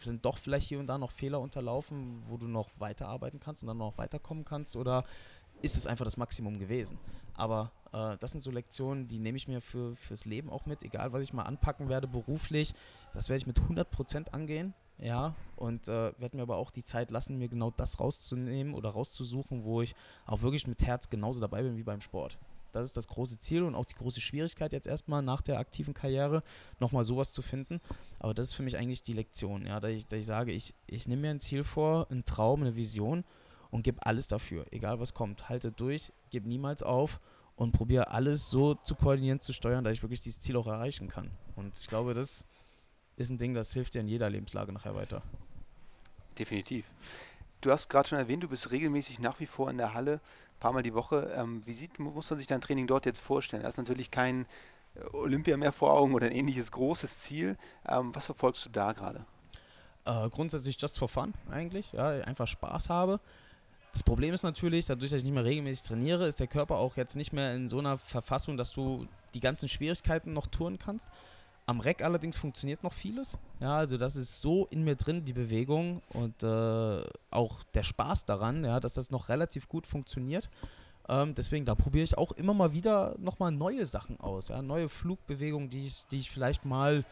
[0.00, 3.68] sind doch vielleicht hier und da noch Fehler unterlaufen, wo du noch weiterarbeiten kannst und
[3.68, 4.76] dann noch weiterkommen kannst?
[4.76, 5.04] Oder
[5.60, 6.98] ist es einfach das Maximum gewesen?
[7.34, 10.82] Aber äh, das sind so Lektionen, die nehme ich mir für, fürs Leben auch mit,
[10.82, 12.74] egal was ich mal anpacken werde beruflich.
[13.14, 14.74] Das werde ich mit 100% angehen.
[14.98, 18.90] Ja, und äh, werde mir aber auch die Zeit lassen, mir genau das rauszunehmen oder
[18.90, 22.38] rauszusuchen, wo ich auch wirklich mit Herz genauso dabei bin wie beim Sport.
[22.72, 25.94] Das ist das große Ziel und auch die große Schwierigkeit jetzt erstmal nach der aktiven
[25.94, 26.42] Karriere,
[26.80, 27.80] nochmal sowas zu finden.
[28.18, 30.74] Aber das ist für mich eigentlich die Lektion, ja, da ich, da ich sage, ich,
[30.86, 33.24] ich nehme mir ein Ziel vor, einen Traum, eine Vision
[33.70, 35.48] und gebe alles dafür, egal was kommt.
[35.48, 37.20] Halte durch, gebe niemals auf
[37.56, 41.08] und probiere alles so zu koordinieren, zu steuern, dass ich wirklich dieses Ziel auch erreichen
[41.08, 41.30] kann.
[41.56, 42.44] Und ich glaube, das
[43.16, 45.22] ist ein Ding, das hilft dir in jeder Lebenslage nachher weiter.
[46.38, 46.86] Definitiv.
[47.60, 50.20] Du hast gerade schon erwähnt, du bist regelmäßig nach wie vor in der Halle
[50.62, 51.32] paar Mal die Woche.
[51.36, 53.64] Ähm, wie sieht, muss man sich dein Training dort jetzt vorstellen?
[53.64, 54.46] Da ist natürlich kein
[54.94, 57.56] äh, Olympia mehr vor Augen oder ein ähnliches großes Ziel.
[57.86, 59.26] Ähm, was verfolgst du da gerade?
[60.04, 63.18] Äh, grundsätzlich just for fun eigentlich, ja, einfach Spaß habe.
[63.92, 66.96] Das Problem ist natürlich, dadurch, dass ich nicht mehr regelmäßig trainiere, ist der Körper auch
[66.96, 71.08] jetzt nicht mehr in so einer Verfassung, dass du die ganzen Schwierigkeiten noch touren kannst.
[71.66, 73.38] Am Reck allerdings funktioniert noch vieles.
[73.60, 78.24] Ja, also das ist so in mir drin, die Bewegung und äh, auch der Spaß
[78.24, 80.50] daran, ja, dass das noch relativ gut funktioniert.
[81.08, 84.48] Ähm, deswegen, da probiere ich auch immer mal wieder nochmal neue Sachen aus.
[84.48, 87.04] Ja, neue Flugbewegungen, die ich, die ich vielleicht mal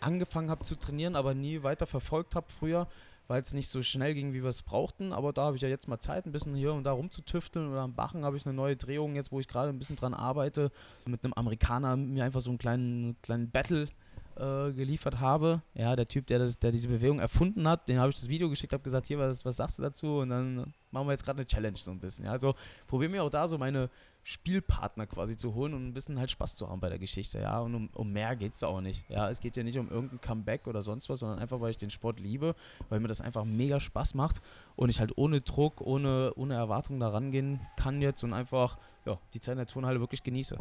[0.00, 2.86] angefangen habe zu trainieren, aber nie weiter verfolgt habe früher
[3.26, 5.12] weil es nicht so schnell ging, wie wir es brauchten.
[5.12, 7.70] Aber da habe ich ja jetzt mal Zeit, ein bisschen hier und da rumzutüfteln.
[7.70, 10.14] Oder am Bachen habe ich eine neue Drehung jetzt, wo ich gerade ein bisschen dran
[10.14, 10.70] arbeite.
[11.06, 13.88] Mit einem Amerikaner mir einfach so einen kleinen, kleinen Battle
[14.36, 15.62] äh, geliefert habe.
[15.74, 18.48] Ja, der Typ, der, das, der diese Bewegung erfunden hat, den habe ich das Video
[18.48, 20.18] geschickt, habe gesagt, hier, was, was sagst du dazu?
[20.18, 22.24] Und dann machen wir jetzt gerade eine Challenge so ein bisschen.
[22.24, 22.54] Ja, also
[22.86, 23.90] probiere mir auch da so meine
[24.22, 27.40] Spielpartner quasi zu holen und ein bisschen halt Spaß zu haben bei der Geschichte.
[27.40, 29.08] Ja, und um, um mehr geht es auch nicht.
[29.10, 31.76] Ja, es geht ja nicht um irgendein Comeback oder sonst was, sondern einfach, weil ich
[31.76, 32.54] den Sport liebe,
[32.88, 34.40] weil mir das einfach mega Spaß macht
[34.76, 39.18] und ich halt ohne Druck, ohne, ohne Erwartung da rangehen kann jetzt und einfach ja,
[39.34, 40.58] die Zeit in der Turnhalle wirklich genieße.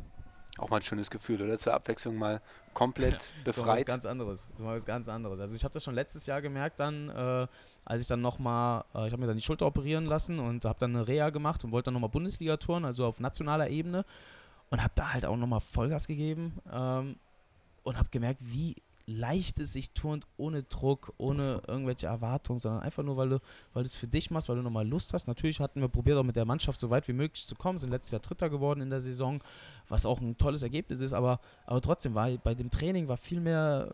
[0.60, 1.58] Auch mal ein schönes Gefühl, oder?
[1.58, 2.42] Zur Abwechslung mal
[2.74, 3.14] komplett
[3.44, 3.46] befreit.
[3.46, 4.48] Das ist was ganz anderes.
[4.52, 5.40] Das ist was ganz anderes.
[5.40, 7.48] Also ich habe das schon letztes Jahr gemerkt dann, äh,
[7.86, 10.80] als ich dann nochmal, äh, ich habe mir dann die Schulter operieren lassen und habe
[10.80, 14.06] dann eine Reha gemacht und wollte dann nochmal Bundesliga touren, also auf nationaler Ebene.
[14.70, 17.18] Und habe da halt auch nochmal Vollgas gegeben ähm,
[17.84, 23.04] und habe gemerkt, wie leicht es sich turnt, ohne Druck, ohne irgendwelche Erwartungen, sondern einfach
[23.04, 23.40] nur, weil du,
[23.74, 25.28] weil du es für dich machst, weil du nochmal Lust hast.
[25.28, 27.90] Natürlich hatten wir probiert, auch mit der Mannschaft so weit wie möglich zu kommen, sind
[27.90, 29.44] letztes Jahr Dritter geworden in der Saison,
[29.90, 33.42] was auch ein tolles Ergebnis ist, aber, aber trotzdem war bei dem Training war viel
[33.42, 33.94] mehr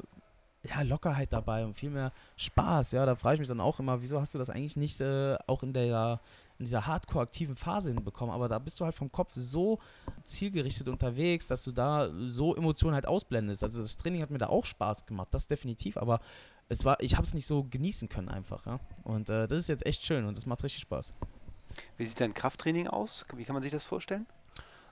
[0.64, 2.92] ja, Lockerheit dabei und viel mehr Spaß.
[2.92, 5.38] Ja, da frage ich mich dann auch immer, wieso hast du das eigentlich nicht äh,
[5.48, 6.20] auch in der
[6.60, 9.80] in dieser hardcore-aktiven Phase hinbekommen, aber da bist du halt vom Kopf so
[10.26, 13.64] zielgerichtet unterwegs, dass du da so Emotionen halt ausblendest.
[13.64, 16.20] Also das Training hat mir da auch Spaß gemacht, das definitiv, aber
[16.68, 18.66] es war, ich habe es nicht so genießen können einfach.
[18.66, 18.80] Ja?
[19.04, 21.14] Und äh, das ist jetzt echt schön und das macht richtig Spaß.
[21.98, 23.26] Wie sieht dein Krafttraining aus?
[23.36, 24.28] Wie kann man sich das vorstellen?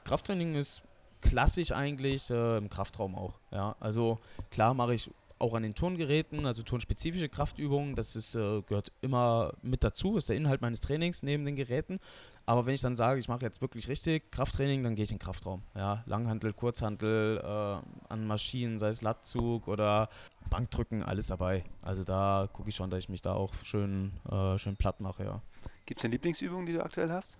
[0.05, 0.81] Krafttraining ist
[1.21, 3.33] klassisch eigentlich äh, im Kraftraum auch.
[3.51, 4.19] Ja, also
[4.51, 9.53] klar mache ich auch an den Turngeräten, also turnspezifische Kraftübungen, das ist, äh, gehört immer
[9.61, 11.99] mit dazu, ist der Inhalt meines Trainings neben den Geräten.
[12.45, 15.17] Aber wenn ich dann sage, ich mache jetzt wirklich richtig Krafttraining, dann gehe ich in
[15.17, 15.63] den Kraftraum.
[15.75, 20.09] Ja, Langhantel, Kurzhantel, äh, an Maschinen, sei es Lattzug oder
[20.49, 21.65] Bankdrücken, alles dabei.
[21.81, 25.25] Also da gucke ich schon, dass ich mich da auch schön, äh, schön platt mache,
[25.25, 25.41] ja.
[25.85, 27.37] Gibt es denn Lieblingsübungen, die du aktuell hast?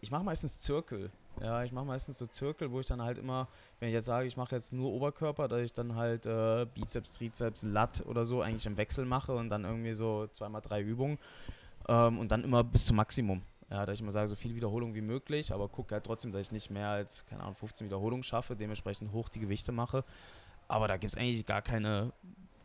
[0.00, 1.10] Ich mache meistens Zirkel.
[1.40, 3.48] Ja, ich mache meistens so Zirkel, wo ich dann halt immer,
[3.80, 7.12] wenn ich jetzt sage, ich mache jetzt nur Oberkörper, dass ich dann halt äh, Bizeps,
[7.12, 11.18] Trizeps, Lat oder so eigentlich im Wechsel mache und dann irgendwie so zweimal drei Übungen
[11.88, 13.42] ähm, und dann immer bis zum Maximum.
[13.70, 16.42] Ja, dass ich immer sage, so viel Wiederholung wie möglich, aber gucke halt trotzdem, dass
[16.42, 20.04] ich nicht mehr als, keine Ahnung, 15 Wiederholungen schaffe, dementsprechend hoch die Gewichte mache.
[20.68, 22.12] Aber da gibt es eigentlich gar keine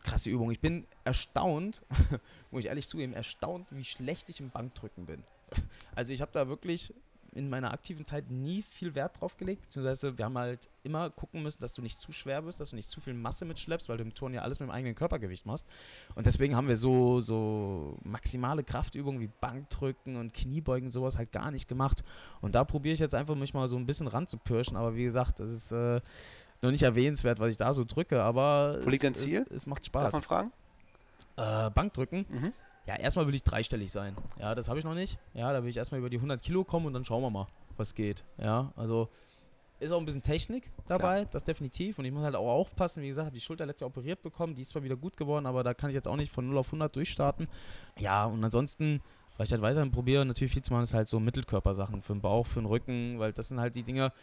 [0.02, 0.50] krasse Übung.
[0.50, 1.82] Ich bin erstaunt,
[2.50, 5.24] muss ich ehrlich zugeben, erstaunt, wie schlecht ich im Bankdrücken bin.
[5.94, 6.94] Also ich habe da wirklich
[7.34, 11.42] in meiner aktiven Zeit nie viel Wert drauf gelegt, beziehungsweise wir haben halt immer gucken
[11.42, 13.98] müssen, dass du nicht zu schwer bist, dass du nicht zu viel Masse mitschleppst, weil
[13.98, 15.66] du im Turn ja alles mit dem eigenen Körpergewicht machst.
[16.14, 21.50] Und deswegen haben wir so, so maximale Kraftübungen wie Bankdrücken und Kniebeugen, sowas halt gar
[21.50, 22.02] nicht gemacht.
[22.40, 25.40] Und da probiere ich jetzt einfach mich mal so ein bisschen ranzupirschen, aber wie gesagt,
[25.40, 26.00] das ist äh,
[26.62, 29.44] noch nicht erwähnenswert, was ich da so drücke, aber Wo liegt dein Ziel?
[29.50, 30.04] Es, es, macht Spaß.
[30.04, 30.52] Darf man fragen?
[31.36, 32.26] Äh, Bankdrücken?
[32.28, 32.52] Mhm.
[32.88, 34.16] Ja, erstmal will ich dreistellig sein.
[34.40, 35.18] Ja, das habe ich noch nicht.
[35.34, 37.46] Ja, da will ich erstmal über die 100 Kilo kommen und dann schauen wir mal,
[37.76, 38.24] was geht.
[38.38, 39.10] Ja, also
[39.78, 41.30] ist auch ein bisschen Technik dabei, Klar.
[41.30, 41.98] das definitiv.
[41.98, 43.02] Und ich muss halt auch aufpassen.
[43.02, 44.54] Wie gesagt, habe die Schulter letztes Jahr operiert bekommen.
[44.54, 46.56] Die ist zwar wieder gut geworden, aber da kann ich jetzt auch nicht von 0
[46.56, 47.46] auf 100 durchstarten.
[47.98, 49.02] Ja, und ansonsten,
[49.36, 52.22] was ich halt weiterhin probiere, natürlich viel zu machen, ist halt so Mittelkörpersachen für den
[52.22, 54.14] Bauch, für den Rücken, weil das sind halt die Dinge,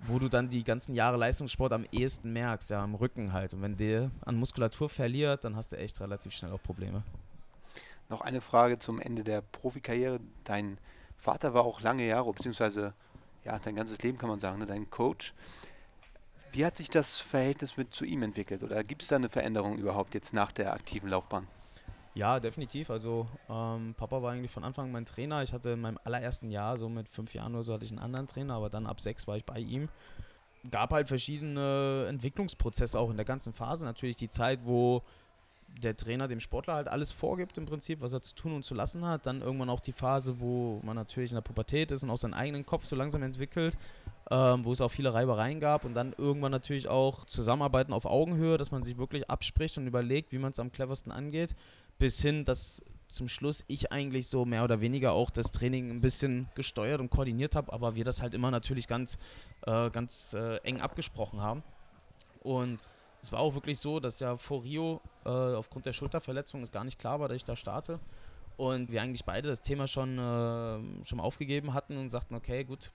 [0.00, 3.54] wo du dann die ganzen Jahre Leistungssport am ehesten merkst, ja, am Rücken halt.
[3.54, 7.04] Und wenn der an Muskulatur verliert, dann hast du echt relativ schnell auch Probleme.
[8.14, 10.20] Noch eine Frage zum Ende der Profikarriere.
[10.44, 10.78] Dein
[11.18, 12.94] Vater war auch lange Jahre, beziehungsweise
[13.42, 15.34] ja, dein ganzes Leben kann man sagen, ne, dein Coach.
[16.52, 18.62] Wie hat sich das Verhältnis mit zu ihm entwickelt?
[18.62, 21.48] Oder gibt es da eine Veränderung überhaupt jetzt nach der aktiven Laufbahn?
[22.14, 22.88] Ja, definitiv.
[22.88, 25.42] Also ähm, Papa war eigentlich von Anfang an mein Trainer.
[25.42, 27.98] Ich hatte in meinem allerersten Jahr, so mit fünf Jahren oder so, hatte ich einen
[27.98, 29.88] anderen Trainer, aber dann ab sechs war ich bei ihm.
[30.70, 33.84] Gab halt verschiedene Entwicklungsprozesse auch in der ganzen Phase.
[33.84, 35.02] Natürlich die Zeit, wo
[35.82, 38.74] der Trainer dem Sportler halt alles vorgibt im Prinzip, was er zu tun und zu
[38.74, 39.26] lassen hat.
[39.26, 42.34] Dann irgendwann auch die Phase, wo man natürlich in der Pubertät ist und auch seinen
[42.34, 43.76] eigenen Kopf so langsam entwickelt,
[44.30, 48.56] ähm, wo es auch viele Reibereien gab und dann irgendwann natürlich auch Zusammenarbeiten auf Augenhöhe,
[48.56, 51.54] dass man sich wirklich abspricht und überlegt, wie man es am cleversten angeht
[51.98, 56.00] bis hin, dass zum Schluss ich eigentlich so mehr oder weniger auch das Training ein
[56.00, 59.18] bisschen gesteuert und koordiniert habe, aber wir das halt immer natürlich ganz,
[59.66, 61.62] äh, ganz äh, eng abgesprochen haben.
[62.42, 62.78] Und
[63.22, 66.84] es war auch wirklich so, dass ja vor Rio äh, aufgrund der Schulterverletzung es gar
[66.84, 68.00] nicht klar war, dass ich da starte.
[68.56, 72.92] Und wir eigentlich beide das Thema schon, äh, schon aufgegeben hatten und sagten, okay, gut,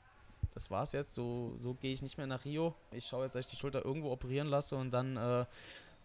[0.53, 2.73] das war's jetzt, so, so gehe ich nicht mehr nach Rio.
[2.91, 5.45] Ich schaue jetzt, dass ich die Schulter irgendwo operieren lasse und dann, äh,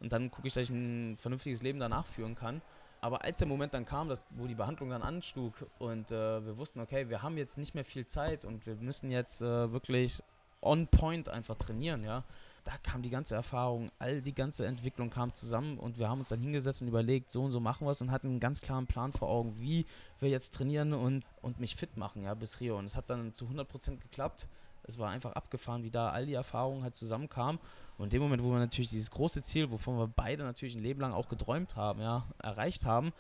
[0.00, 2.62] dann gucke ich, dass ich ein vernünftiges Leben danach führen kann.
[3.00, 6.56] Aber als der Moment dann kam, dass, wo die Behandlung dann anschlug und äh, wir
[6.56, 10.22] wussten, okay, wir haben jetzt nicht mehr viel Zeit und wir müssen jetzt äh, wirklich
[10.62, 12.24] on point einfach trainieren, ja.
[12.64, 16.30] Da kam die ganze Erfahrung, all die ganze Entwicklung kam zusammen und wir haben uns
[16.30, 18.86] dann hingesetzt und überlegt, so und so machen wir es und hatten einen ganz klaren
[18.86, 19.84] Plan vor Augen, wie
[20.18, 22.78] wir jetzt trainieren und, und mich fit machen, ja, bis Rio.
[22.78, 24.48] Und es hat dann zu 100% geklappt.
[24.82, 27.60] Es war einfach abgefahren, wie da all die Erfahrungen halt zusammenkamen.
[27.98, 30.82] Und in dem Moment, wo wir natürlich dieses große Ziel, wovon wir beide natürlich ein
[30.82, 33.12] Leben lang auch geträumt haben, ja, erreicht haben,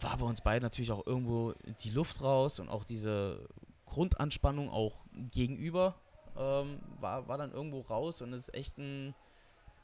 [0.00, 3.46] war bei uns beiden natürlich auch irgendwo die Luft raus und auch diese
[3.86, 5.94] Grundanspannung auch gegenüber
[6.36, 9.14] ähm, war, war dann irgendwo raus und es ist echt ein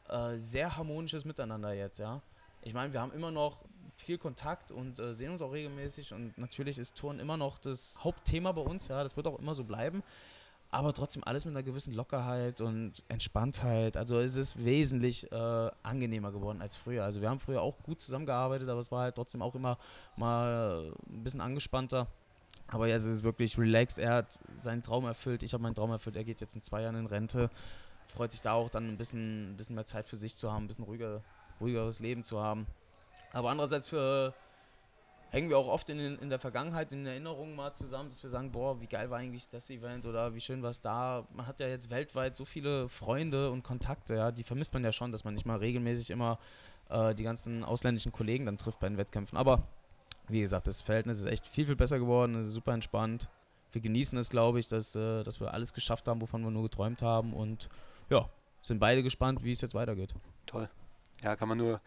[0.09, 2.23] äh, sehr harmonisches Miteinander jetzt, ja.
[2.63, 3.65] Ich meine, wir haben immer noch
[3.97, 7.99] viel Kontakt und äh, sehen uns auch regelmäßig und natürlich ist Touren immer noch das
[8.03, 10.03] Hauptthema bei uns, ja, das wird auch immer so bleiben
[10.71, 13.97] aber trotzdem alles mit einer gewissen Lockerheit und Entspanntheit.
[13.97, 17.05] Also es ist wesentlich äh, angenehmer geworden als früher.
[17.05, 19.79] Also wir haben früher auch gut zusammengearbeitet, aber es war halt trotzdem auch immer
[20.17, 22.07] mal ein bisschen angespannter.
[22.71, 23.99] Aber jetzt ist es wirklich relaxed.
[23.99, 26.17] Er hat seinen Traum erfüllt, ich habe meinen Traum erfüllt.
[26.17, 27.51] Er geht jetzt in zwei Jahren in Rente.
[28.07, 30.65] Freut sich da auch dann ein bisschen, ein bisschen mehr Zeit für sich zu haben,
[30.65, 31.23] ein bisschen ruhiger,
[31.61, 32.67] ruhigeres Leben zu haben.
[33.33, 34.35] Aber andererseits für
[35.31, 38.51] hängen wir auch oft in, in der Vergangenheit, in Erinnerungen mal zusammen, dass wir sagen,
[38.51, 41.25] boah, wie geil war eigentlich das Event oder wie schön war es da.
[41.35, 44.93] Man hat ja jetzt weltweit so viele Freunde und Kontakte, ja, die vermisst man ja
[44.93, 46.39] schon, dass man nicht mal regelmäßig immer
[46.89, 49.37] äh, die ganzen ausländischen Kollegen dann trifft bei den Wettkämpfen.
[49.37, 49.65] Aber
[50.29, 53.29] wie gesagt, das Verhältnis ist echt viel, viel besser geworden, ist super entspannt.
[53.73, 56.63] Wir genießen es, glaube ich, dass, äh, dass wir alles geschafft haben, wovon wir nur
[56.63, 57.69] geträumt haben und
[58.11, 58.29] ja,
[58.63, 60.15] sind beide gespannt, wie es jetzt weitergeht.
[60.47, 60.69] Toll.
[61.23, 61.81] Ja, kann man nur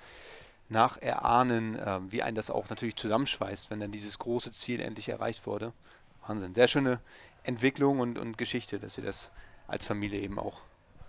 [0.70, 5.46] nacherahnen, äh, wie ein das auch natürlich zusammenschweißt, wenn dann dieses große Ziel endlich erreicht
[5.46, 5.74] wurde.
[6.28, 6.54] Wahnsinn.
[6.54, 7.00] Sehr schöne
[7.44, 9.32] Entwicklung und, und Geschichte, dass ihr das
[9.68, 10.62] als Familie eben auch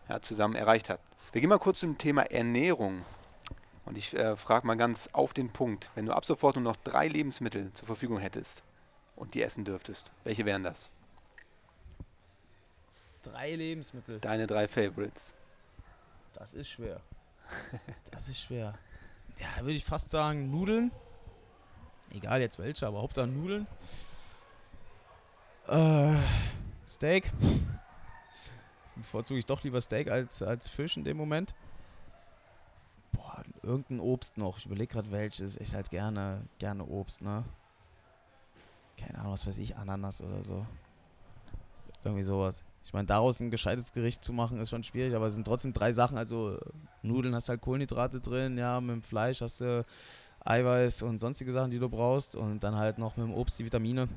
[0.09, 1.03] ja, zusammen erreicht habt.
[1.33, 3.05] Wir gehen mal kurz zum Thema Ernährung.
[3.85, 6.77] Und ich äh, frage mal ganz auf den Punkt, wenn du ab sofort nur noch
[6.77, 8.63] drei Lebensmittel zur Verfügung hättest
[9.17, 10.91] und die essen dürftest, welche wären das?
[13.23, 14.21] Drei Lebensmittel.
[14.21, 15.35] Deine drei Favorites.
[16.33, 17.01] Das ist schwer.
[18.11, 18.75] Das ist schwer
[19.43, 20.91] ja, würde ich fast sagen, Nudeln.
[22.13, 23.67] Egal jetzt welche, aber Hauptsache Nudeln.
[25.69, 26.17] Äh,
[26.87, 27.31] Steak.
[28.97, 31.55] Bevorzuge ich doch lieber Steak als, als Fisch in dem Moment.
[33.63, 34.59] Irgendein Obst noch.
[34.59, 35.57] Ich überlege gerade welches.
[35.57, 37.45] Ich halt gerne, gerne Obst, ne?
[38.97, 40.67] Keine Ahnung, was weiß ich, Ananas oder so.
[42.05, 42.65] Irgendwie sowas.
[42.85, 45.73] Ich meine, daraus ein gescheites Gericht zu machen, ist schon schwierig, aber es sind trotzdem
[45.73, 46.19] drei Sachen.
[46.19, 46.59] Also
[47.03, 49.85] Nudeln hast halt Kohlenhydrate drin, ja, mit dem Fleisch hast du
[50.45, 53.65] Eiweiß und sonstige Sachen, die du brauchst und dann halt noch mit dem Obst die
[53.65, 54.09] Vitamine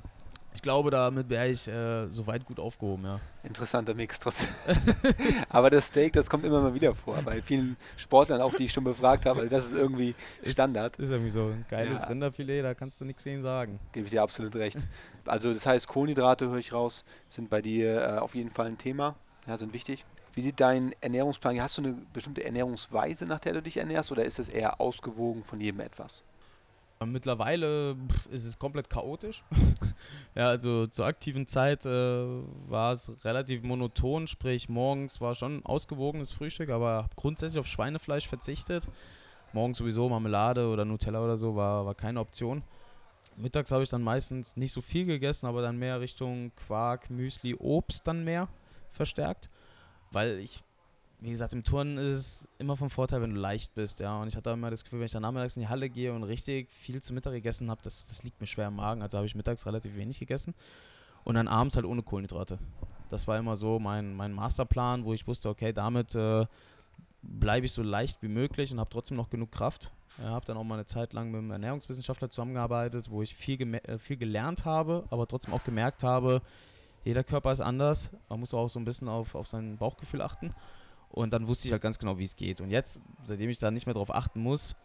[0.56, 3.20] ich glaube, damit wäre ich äh, soweit gut aufgehoben, ja.
[3.44, 4.50] Interessanter Mix trotzdem.
[5.50, 8.74] Aber das Steak, das kommt immer mal wieder vor, bei vielen Sportlern auch, die ich
[8.74, 10.96] schon befragt habe, das ist irgendwie Standard.
[10.96, 12.08] Ist, ist irgendwie so ein geiles ja.
[12.08, 13.80] Rinderfilet, da kannst du nichts sehen sagen.
[13.92, 14.78] Gebe ich dir absolut recht.
[15.26, 18.78] Also das heißt, Kohlenhydrate, höre ich raus, sind bei dir äh, auf jeden Fall ein
[18.78, 19.16] Thema,
[19.48, 20.06] ja, sind wichtig.
[20.34, 21.62] Wie sieht dein Ernährungsplan?
[21.62, 25.44] Hast du eine bestimmte Ernährungsweise, nach der du dich ernährst, oder ist es eher ausgewogen
[25.44, 26.24] von jedem etwas?
[27.04, 27.98] Mittlerweile
[28.32, 29.44] ist es komplett chaotisch.
[30.36, 36.32] ja, also zur aktiven Zeit äh, war es relativ monoton, sprich morgens war schon ausgewogenes
[36.32, 38.88] Frühstück, aber grundsätzlich auf Schweinefleisch verzichtet.
[39.52, 42.64] Morgens sowieso Marmelade oder Nutella oder so war, war keine Option.
[43.38, 47.56] Mittags habe ich dann meistens nicht so viel gegessen, aber dann mehr Richtung Quark, Müsli,
[47.56, 48.48] Obst dann mehr
[48.92, 49.50] verstärkt.
[50.12, 50.64] weil ich,
[51.26, 54.22] wie gesagt, im Turnen ist es immer vom Vorteil, wenn du leicht bist, ja.
[54.22, 56.24] Und ich hatte immer das Gefühl, wenn ich dann nachmittags in die Halle gehe und
[56.24, 59.02] richtig viel zu Mittag gegessen habe, das, das liegt mir schwer im Magen.
[59.02, 60.54] Also habe ich mittags relativ wenig gegessen.
[61.24, 62.60] Und dann abends halt ohne Kohlenhydrate.
[63.10, 66.46] Das war immer so mein, mein Masterplan, wo ich wusste, okay, damit äh,
[67.24, 69.92] bleibe ich so leicht wie möglich und habe trotzdem noch genug Kraft.
[70.20, 73.74] Ja, habe dann auch mal eine Zeit lang mit einem Ernährungswissenschaftler zusammengearbeitet, wo ich viel,
[73.74, 76.44] äh, viel gelernt habe, aber trotzdem auch gemerkt habe,
[77.04, 78.12] jeder Körper ist anders.
[78.30, 80.52] Man muss auch so ein bisschen auf, auf sein Bauchgefühl achten.
[81.16, 82.60] Und dann wusste ich halt ganz genau, wie es geht.
[82.60, 84.76] Und jetzt, seitdem ich da nicht mehr drauf achten muss,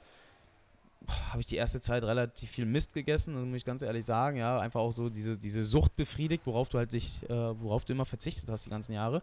[1.31, 4.37] habe ich die erste Zeit relativ viel Mist gegessen, das muss ich ganz ehrlich sagen,
[4.37, 7.95] ja, einfach auch so diese, diese Sucht befriedigt, worauf du halt dich, äh, worauf du
[7.95, 9.23] immer verzichtet hast die ganzen Jahre.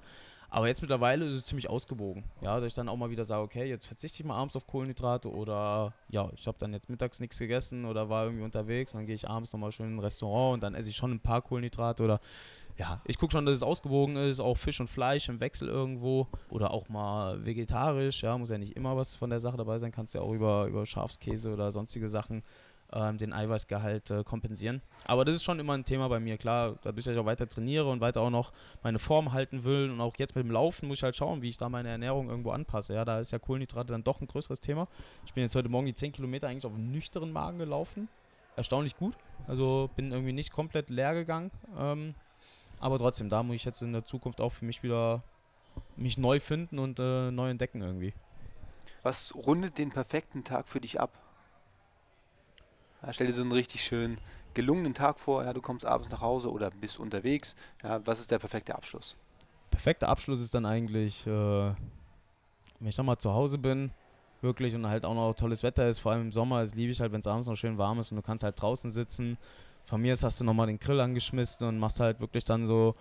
[0.49, 2.23] Aber jetzt mittlerweile ist es ziemlich ausgewogen.
[2.41, 4.65] Ja, dass ich dann auch mal wieder sage, okay, jetzt verzichte ich mal abends auf
[4.65, 9.05] Kohlenhydrate oder ja, ich habe dann jetzt mittags nichts gegessen oder war irgendwie unterwegs, dann
[9.05, 11.41] gehe ich abends nochmal schön in ein Restaurant und dann esse ich schon ein paar
[11.41, 12.21] Kohlenhydrate oder
[12.77, 16.27] ja, ich gucke schon, dass es ausgewogen ist, auch Fisch und Fleisch im Wechsel irgendwo
[16.49, 19.91] oder auch mal vegetarisch, ja, muss ja nicht immer was von der Sache dabei sein,
[19.91, 22.43] kannst ja auch über, über Schafskäse oder sonstige Sachen
[22.93, 24.81] ähm, den Eiweißgehalt äh, kompensieren.
[25.05, 27.47] Aber das ist schon immer ein Thema bei mir, klar, dadurch, dass ich auch weiter
[27.47, 30.87] trainiere und weiter auch noch meine Form halten will und auch jetzt mit dem Laufen
[30.87, 32.93] muss ich halt schauen, wie ich da meine Ernährung irgendwo anpasse.
[32.93, 34.87] Ja, da ist ja Kohlenhydrate dann doch ein größeres Thema.
[35.25, 38.07] Ich bin jetzt heute Morgen die 10 Kilometer eigentlich auf einem nüchternen Magen gelaufen.
[38.55, 39.15] Erstaunlich gut.
[39.47, 41.51] Also bin irgendwie nicht komplett leer gegangen.
[41.77, 42.15] Ähm,
[42.79, 45.23] aber trotzdem, da muss ich jetzt in der Zukunft auch für mich wieder
[45.95, 48.13] mich neu finden und äh, neu entdecken irgendwie.
[49.03, 51.11] Was rundet den perfekten Tag für dich ab?
[53.03, 54.17] Ja, stell dir so einen richtig schönen,
[54.53, 55.43] gelungenen Tag vor.
[55.43, 57.55] Ja, du kommst abends nach Hause oder bist unterwegs.
[57.83, 59.15] Ja, was ist der perfekte Abschluss?
[59.69, 63.91] Perfekter Abschluss ist dann eigentlich, äh, wenn ich nochmal zu Hause bin,
[64.41, 67.01] wirklich und halt auch noch tolles Wetter ist, vor allem im Sommer, das liebe ich
[67.01, 69.37] halt, wenn es abends noch schön warm ist und du kannst halt draußen sitzen.
[69.85, 72.95] Von mir ist, hast du nochmal den Grill angeschmissen und machst halt wirklich dann so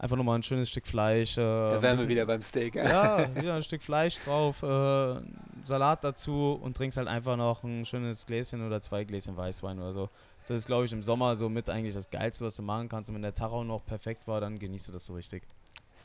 [0.00, 1.36] einfach nochmal ein schönes Stück Fleisch.
[1.36, 2.74] Äh, da wären wir wieder beim Steak.
[2.74, 5.20] Ja, wieder ein Stück Fleisch drauf, äh,
[5.64, 9.92] Salat dazu und trinkst halt einfach noch ein schönes Gläschen oder zwei Gläschen Weißwein oder
[9.92, 10.08] so.
[10.46, 13.10] Das ist, glaube ich, im Sommer so mit eigentlich das Geilste, was du machen kannst.
[13.10, 15.42] Und wenn der Tag auch noch perfekt war, dann genießt du das so richtig.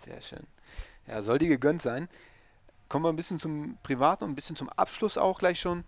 [0.04, 0.46] Sehr schön.
[1.08, 2.10] Ja, soll dir gegönnt sein.
[2.90, 5.84] Kommen wir ein bisschen zum Privaten und ein bisschen zum Abschluss auch gleich schon.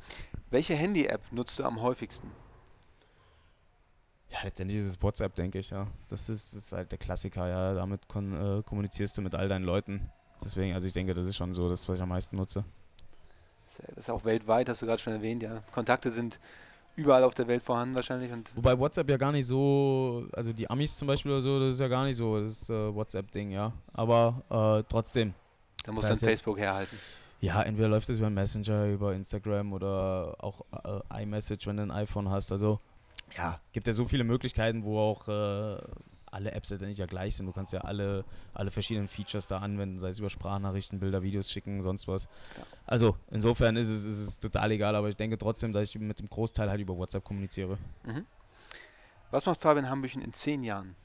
[0.49, 2.31] Welche Handy-App nutzt du am häufigsten?
[4.37, 5.87] Ja, letztendlich ist es WhatsApp, denke ich, ja.
[6.09, 7.73] Das ist, das ist halt der Klassiker, ja.
[7.73, 10.09] Damit äh, kommunizierst du mit all deinen Leuten.
[10.43, 12.63] Deswegen, also ich denke, das ist schon so das, was ich am meisten nutze.
[13.65, 15.63] Das ist auch weltweit, hast du gerade schon erwähnt, ja.
[15.71, 16.39] Kontakte sind
[16.95, 18.31] überall auf der Welt vorhanden wahrscheinlich.
[18.31, 21.73] Und Wobei WhatsApp ja gar nicht so, also die Amis zum Beispiel oder so, das
[21.73, 23.73] ist ja gar nicht so das äh, WhatsApp-Ding, ja.
[23.93, 25.33] Aber äh, trotzdem.
[25.83, 26.97] Da muss dann Facebook herhalten.
[27.39, 30.61] Ja, entweder läuft es über Messenger, über Instagram oder auch
[31.11, 32.51] äh, iMessage, wenn du ein iPhone hast.
[32.51, 32.79] Also
[33.35, 35.81] ja, gibt ja so viele Möglichkeiten, wo auch äh,
[36.31, 37.45] alle Apps letztendlich ja gleich sind.
[37.45, 41.51] Du kannst ja alle, alle verschiedenen Features da anwenden, sei es über Sprachnachrichten, Bilder, Videos
[41.51, 42.25] schicken, sonst was.
[42.25, 42.63] Ja.
[42.85, 46.19] Also insofern ist es, ist es total egal, aber ich denke trotzdem, dass ich mit
[46.19, 47.77] dem Großteil halt über WhatsApp kommuniziere.
[48.05, 48.25] Mhm.
[49.31, 50.95] Was macht Fabian Hambüchen in zehn Jahren?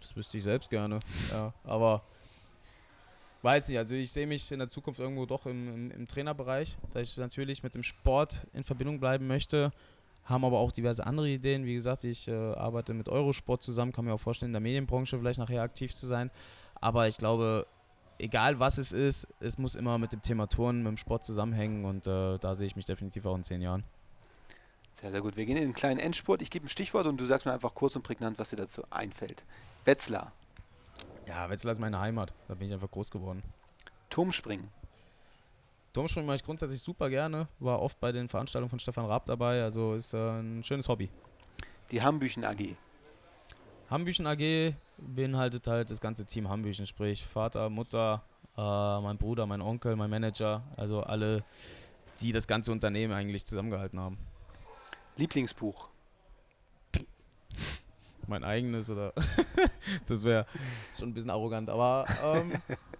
[0.00, 1.00] Das wüsste ich selbst gerne.
[1.30, 2.02] ja, aber
[3.42, 6.78] weiß nicht, also ich sehe mich in der Zukunft irgendwo doch im, im, im Trainerbereich,
[6.92, 9.72] da ich natürlich mit dem Sport in Verbindung bleiben möchte
[10.26, 11.64] haben aber auch diverse andere Ideen.
[11.64, 15.18] Wie gesagt, ich äh, arbeite mit Eurosport zusammen, kann mir auch vorstellen, in der Medienbranche
[15.18, 16.30] vielleicht nachher aktiv zu sein.
[16.80, 17.66] Aber ich glaube,
[18.18, 21.84] egal was es ist, es muss immer mit dem Thema Turnen, mit dem Sport zusammenhängen
[21.84, 23.84] und äh, da sehe ich mich definitiv auch in zehn Jahren.
[24.92, 25.36] Sehr, sehr gut.
[25.36, 26.40] Wir gehen in den kleinen Endspurt.
[26.40, 28.82] Ich gebe ein Stichwort und du sagst mir einfach kurz und prägnant, was dir dazu
[28.90, 29.44] einfällt.
[29.84, 30.32] Wetzlar.
[31.28, 32.32] Ja, Wetzlar ist meine Heimat.
[32.48, 33.42] Da bin ich einfach groß geworden.
[34.08, 34.68] Turmspringen.
[35.96, 37.48] Turmspringen mache ich grundsätzlich super gerne.
[37.58, 39.62] War oft bei den Veranstaltungen von Stefan Raab dabei.
[39.62, 41.08] Also ist äh, ein schönes Hobby.
[41.90, 42.76] Die Hambüchen AG.
[43.88, 48.22] Hambüchen AG beinhaltet halt das ganze Team Hambüchen, sprich Vater, Mutter,
[48.58, 51.44] äh, mein Bruder, mein Onkel, mein Manager, also alle,
[52.20, 54.18] die das ganze Unternehmen eigentlich zusammengehalten haben.
[55.16, 55.88] Lieblingsbuch?
[58.26, 59.14] Mein eigenes oder?
[60.06, 60.44] das wäre
[60.98, 62.52] schon ein bisschen arrogant, aber ähm,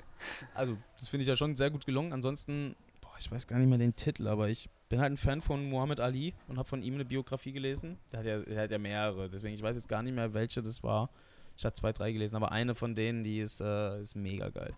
[0.54, 2.14] also das finde ich ja schon sehr gut gelungen.
[2.14, 2.74] Ansonsten
[3.18, 6.00] ich weiß gar nicht mehr den Titel, aber ich bin halt ein Fan von Muhammad
[6.00, 7.98] Ali und habe von ihm eine Biografie gelesen.
[8.12, 10.62] Der hat, ja, der hat ja mehrere, deswegen ich weiß jetzt gar nicht mehr, welche
[10.62, 11.10] das war.
[11.56, 14.74] Ich habe zwei, drei gelesen, aber eine von denen, die ist, äh, ist mega geil.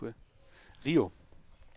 [0.00, 0.14] Cool.
[0.84, 1.10] Rio.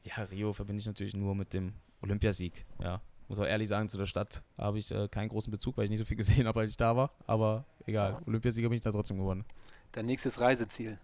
[0.04, 2.66] Ja, Rio verbinde ich natürlich nur mit dem Olympiasieg.
[2.80, 5.86] Ja, muss auch ehrlich sagen, zu der Stadt habe ich äh, keinen großen Bezug, weil
[5.86, 7.12] ich nicht so viel gesehen habe, als ich da war.
[7.26, 9.46] Aber egal, Olympiasieger bin ich da trotzdem gewonnen.
[9.92, 11.00] Dein nächstes Reiseziel?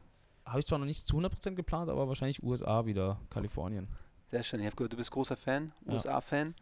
[0.46, 3.88] Habe ich zwar noch nicht zu 100% geplant, aber wahrscheinlich USA wieder, Kalifornien.
[4.32, 4.60] Sehr schön.
[4.62, 6.56] Ich habe gehört, du bist großer Fan, USA-Fan.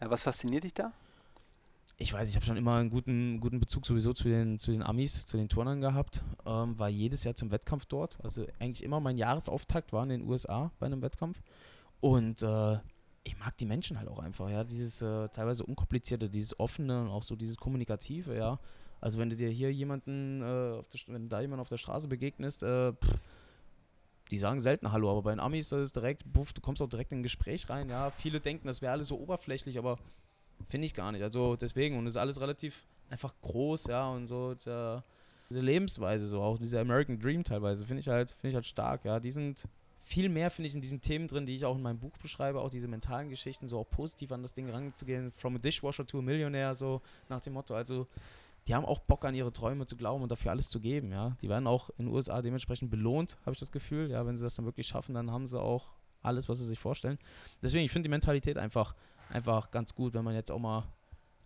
[0.00, 0.92] Ja, was fasziniert dich da?
[2.00, 4.84] ich weiß, ich habe schon immer einen guten, guten Bezug sowieso zu den, zu den
[4.84, 6.22] Amis, zu den Turnern gehabt.
[6.46, 8.18] Ähm, war jedes Jahr zum Wettkampf dort.
[8.22, 11.42] Also eigentlich immer mein Jahresauftakt war in den USA bei einem Wettkampf.
[12.00, 12.78] Und äh,
[13.24, 14.62] ich mag die Menschen halt auch einfach, ja.
[14.62, 18.60] Dieses äh, teilweise unkomplizierte, dieses offene und auch so dieses kommunikative, ja.
[19.00, 22.62] Also wenn du dir hier jemanden, äh, wenn du da jemanden auf der Straße begegnest,
[22.62, 23.18] äh, pff,
[24.30, 26.88] die sagen selten Hallo, aber bei den Amis, das ist direkt, puff, du kommst auch
[26.88, 28.10] direkt in ein Gespräch rein, ja.
[28.10, 29.98] Viele denken, das wäre alles so oberflächlich, aber
[30.68, 31.22] Finde ich gar nicht.
[31.22, 35.02] Also deswegen, und es ist alles relativ einfach groß, ja, und so diese,
[35.48, 39.04] diese Lebensweise, so auch dieser American Dream teilweise, finde ich halt, finde ich halt stark,
[39.04, 39.20] ja.
[39.20, 39.66] Die sind
[40.00, 42.60] viel mehr, finde ich, in diesen Themen drin, die ich auch in meinem Buch beschreibe,
[42.60, 46.18] auch diese mentalen Geschichten, so auch positiv an das Ding ranzugehen, from a dishwasher to
[46.18, 47.74] a millionaire, so nach dem Motto.
[47.74, 48.06] Also
[48.68, 51.36] die haben auch Bock an ihre Träume zu glauben und dafür alles zu geben, ja.
[51.42, 54.24] Die werden auch in den USA dementsprechend belohnt, habe ich das Gefühl, ja.
[54.26, 55.88] Wenn sie das dann wirklich schaffen, dann haben sie auch
[56.22, 57.18] alles, was sie sich vorstellen.
[57.62, 58.94] Deswegen, ich finde die Mentalität einfach
[59.30, 60.84] einfach ganz gut, wenn man jetzt auch mal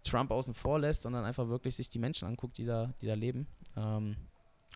[0.04, 3.14] Trump außen vor lässt, sondern einfach wirklich sich die Menschen anguckt, die da, die da
[3.14, 3.46] leben.
[3.76, 4.16] Ähm,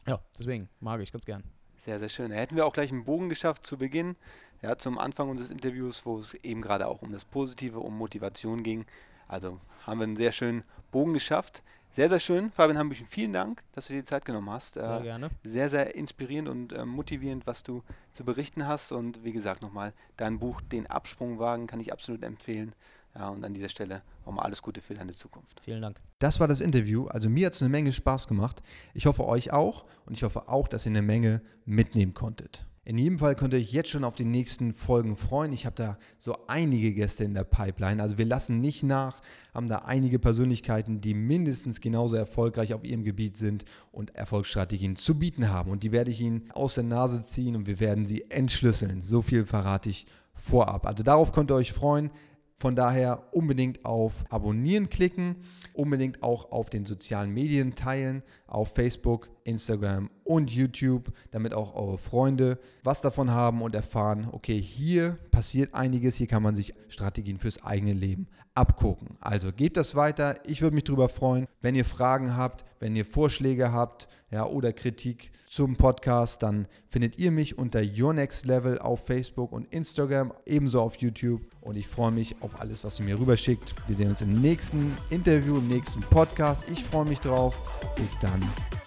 [0.07, 1.43] ja, deswegen mag ich ganz gern.
[1.79, 2.31] Sehr, sehr schön.
[2.31, 4.17] Da hätten wir auch gleich einen Bogen geschafft zu Beginn,
[4.63, 8.63] ja, zum Anfang unseres Interviews, wo es eben gerade auch um das Positive, um Motivation
[8.63, 8.87] ging.
[9.29, 11.63] Also haben wir einen sehr schönen Bogen geschafft.
[11.97, 12.51] Sehr, sehr schön.
[12.51, 14.75] Fabian Hambüchen, vielen Dank, dass du dir die Zeit genommen hast.
[14.75, 15.31] Sehr äh, gerne.
[15.45, 17.83] Sehr, sehr inspirierend und äh, motivierend, was du
[18.13, 18.93] zu berichten hast.
[18.93, 22.75] Und wie gesagt, nochmal, dein Buch, Den Absprung wagen, kann ich absolut empfehlen.
[23.15, 25.59] Ja, und an dieser Stelle nochmal alles Gute für deine Zukunft.
[25.65, 25.99] Vielen Dank.
[26.19, 27.07] Das war das Interview.
[27.07, 28.63] Also mir hat es eine Menge Spaß gemacht.
[28.93, 32.67] Ich hoffe euch auch und ich hoffe auch, dass ihr eine Menge mitnehmen konntet.
[32.87, 35.53] In jedem Fall könnt ihr euch jetzt schon auf die nächsten Folgen freuen.
[35.53, 38.01] Ich habe da so einige Gäste in der Pipeline.
[38.01, 39.23] Also wir lassen nicht nach,
[39.53, 45.19] haben da einige Persönlichkeiten, die mindestens genauso erfolgreich auf ihrem Gebiet sind und Erfolgsstrategien zu
[45.19, 45.73] bieten haben.
[45.73, 49.03] Und die werde ich Ihnen aus der Nase ziehen und wir werden sie entschlüsseln.
[49.03, 50.87] So viel verrate ich vorab.
[50.87, 52.13] Also darauf könnt ihr euch freuen.
[52.59, 55.37] Von daher unbedingt auf Abonnieren klicken,
[55.75, 61.99] unbedingt auch auf den sozialen Medien teilen, auf Facebook, Instagram und YouTube, damit auch eure
[61.99, 67.39] Freunde was davon haben und erfahren, okay, hier passiert einiges, hier kann man sich Strategien
[67.39, 69.09] fürs eigene Leben abgucken.
[69.21, 71.47] Also gebt das weiter, ich würde mich darüber freuen.
[71.61, 77.19] Wenn ihr Fragen habt, wenn ihr Vorschläge habt ja, oder Kritik zum Podcast, dann findet
[77.19, 81.43] ihr mich unter Your Next Level auf Facebook und Instagram, ebenso auf YouTube.
[81.61, 83.75] Und ich freue mich auf alles, was ihr mir rüberschickt.
[83.87, 86.65] Wir sehen uns im nächsten Interview, im nächsten Podcast.
[86.71, 87.57] Ich freue mich drauf.
[87.97, 88.36] Bis dann.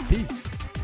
[0.09, 0.78] Peace.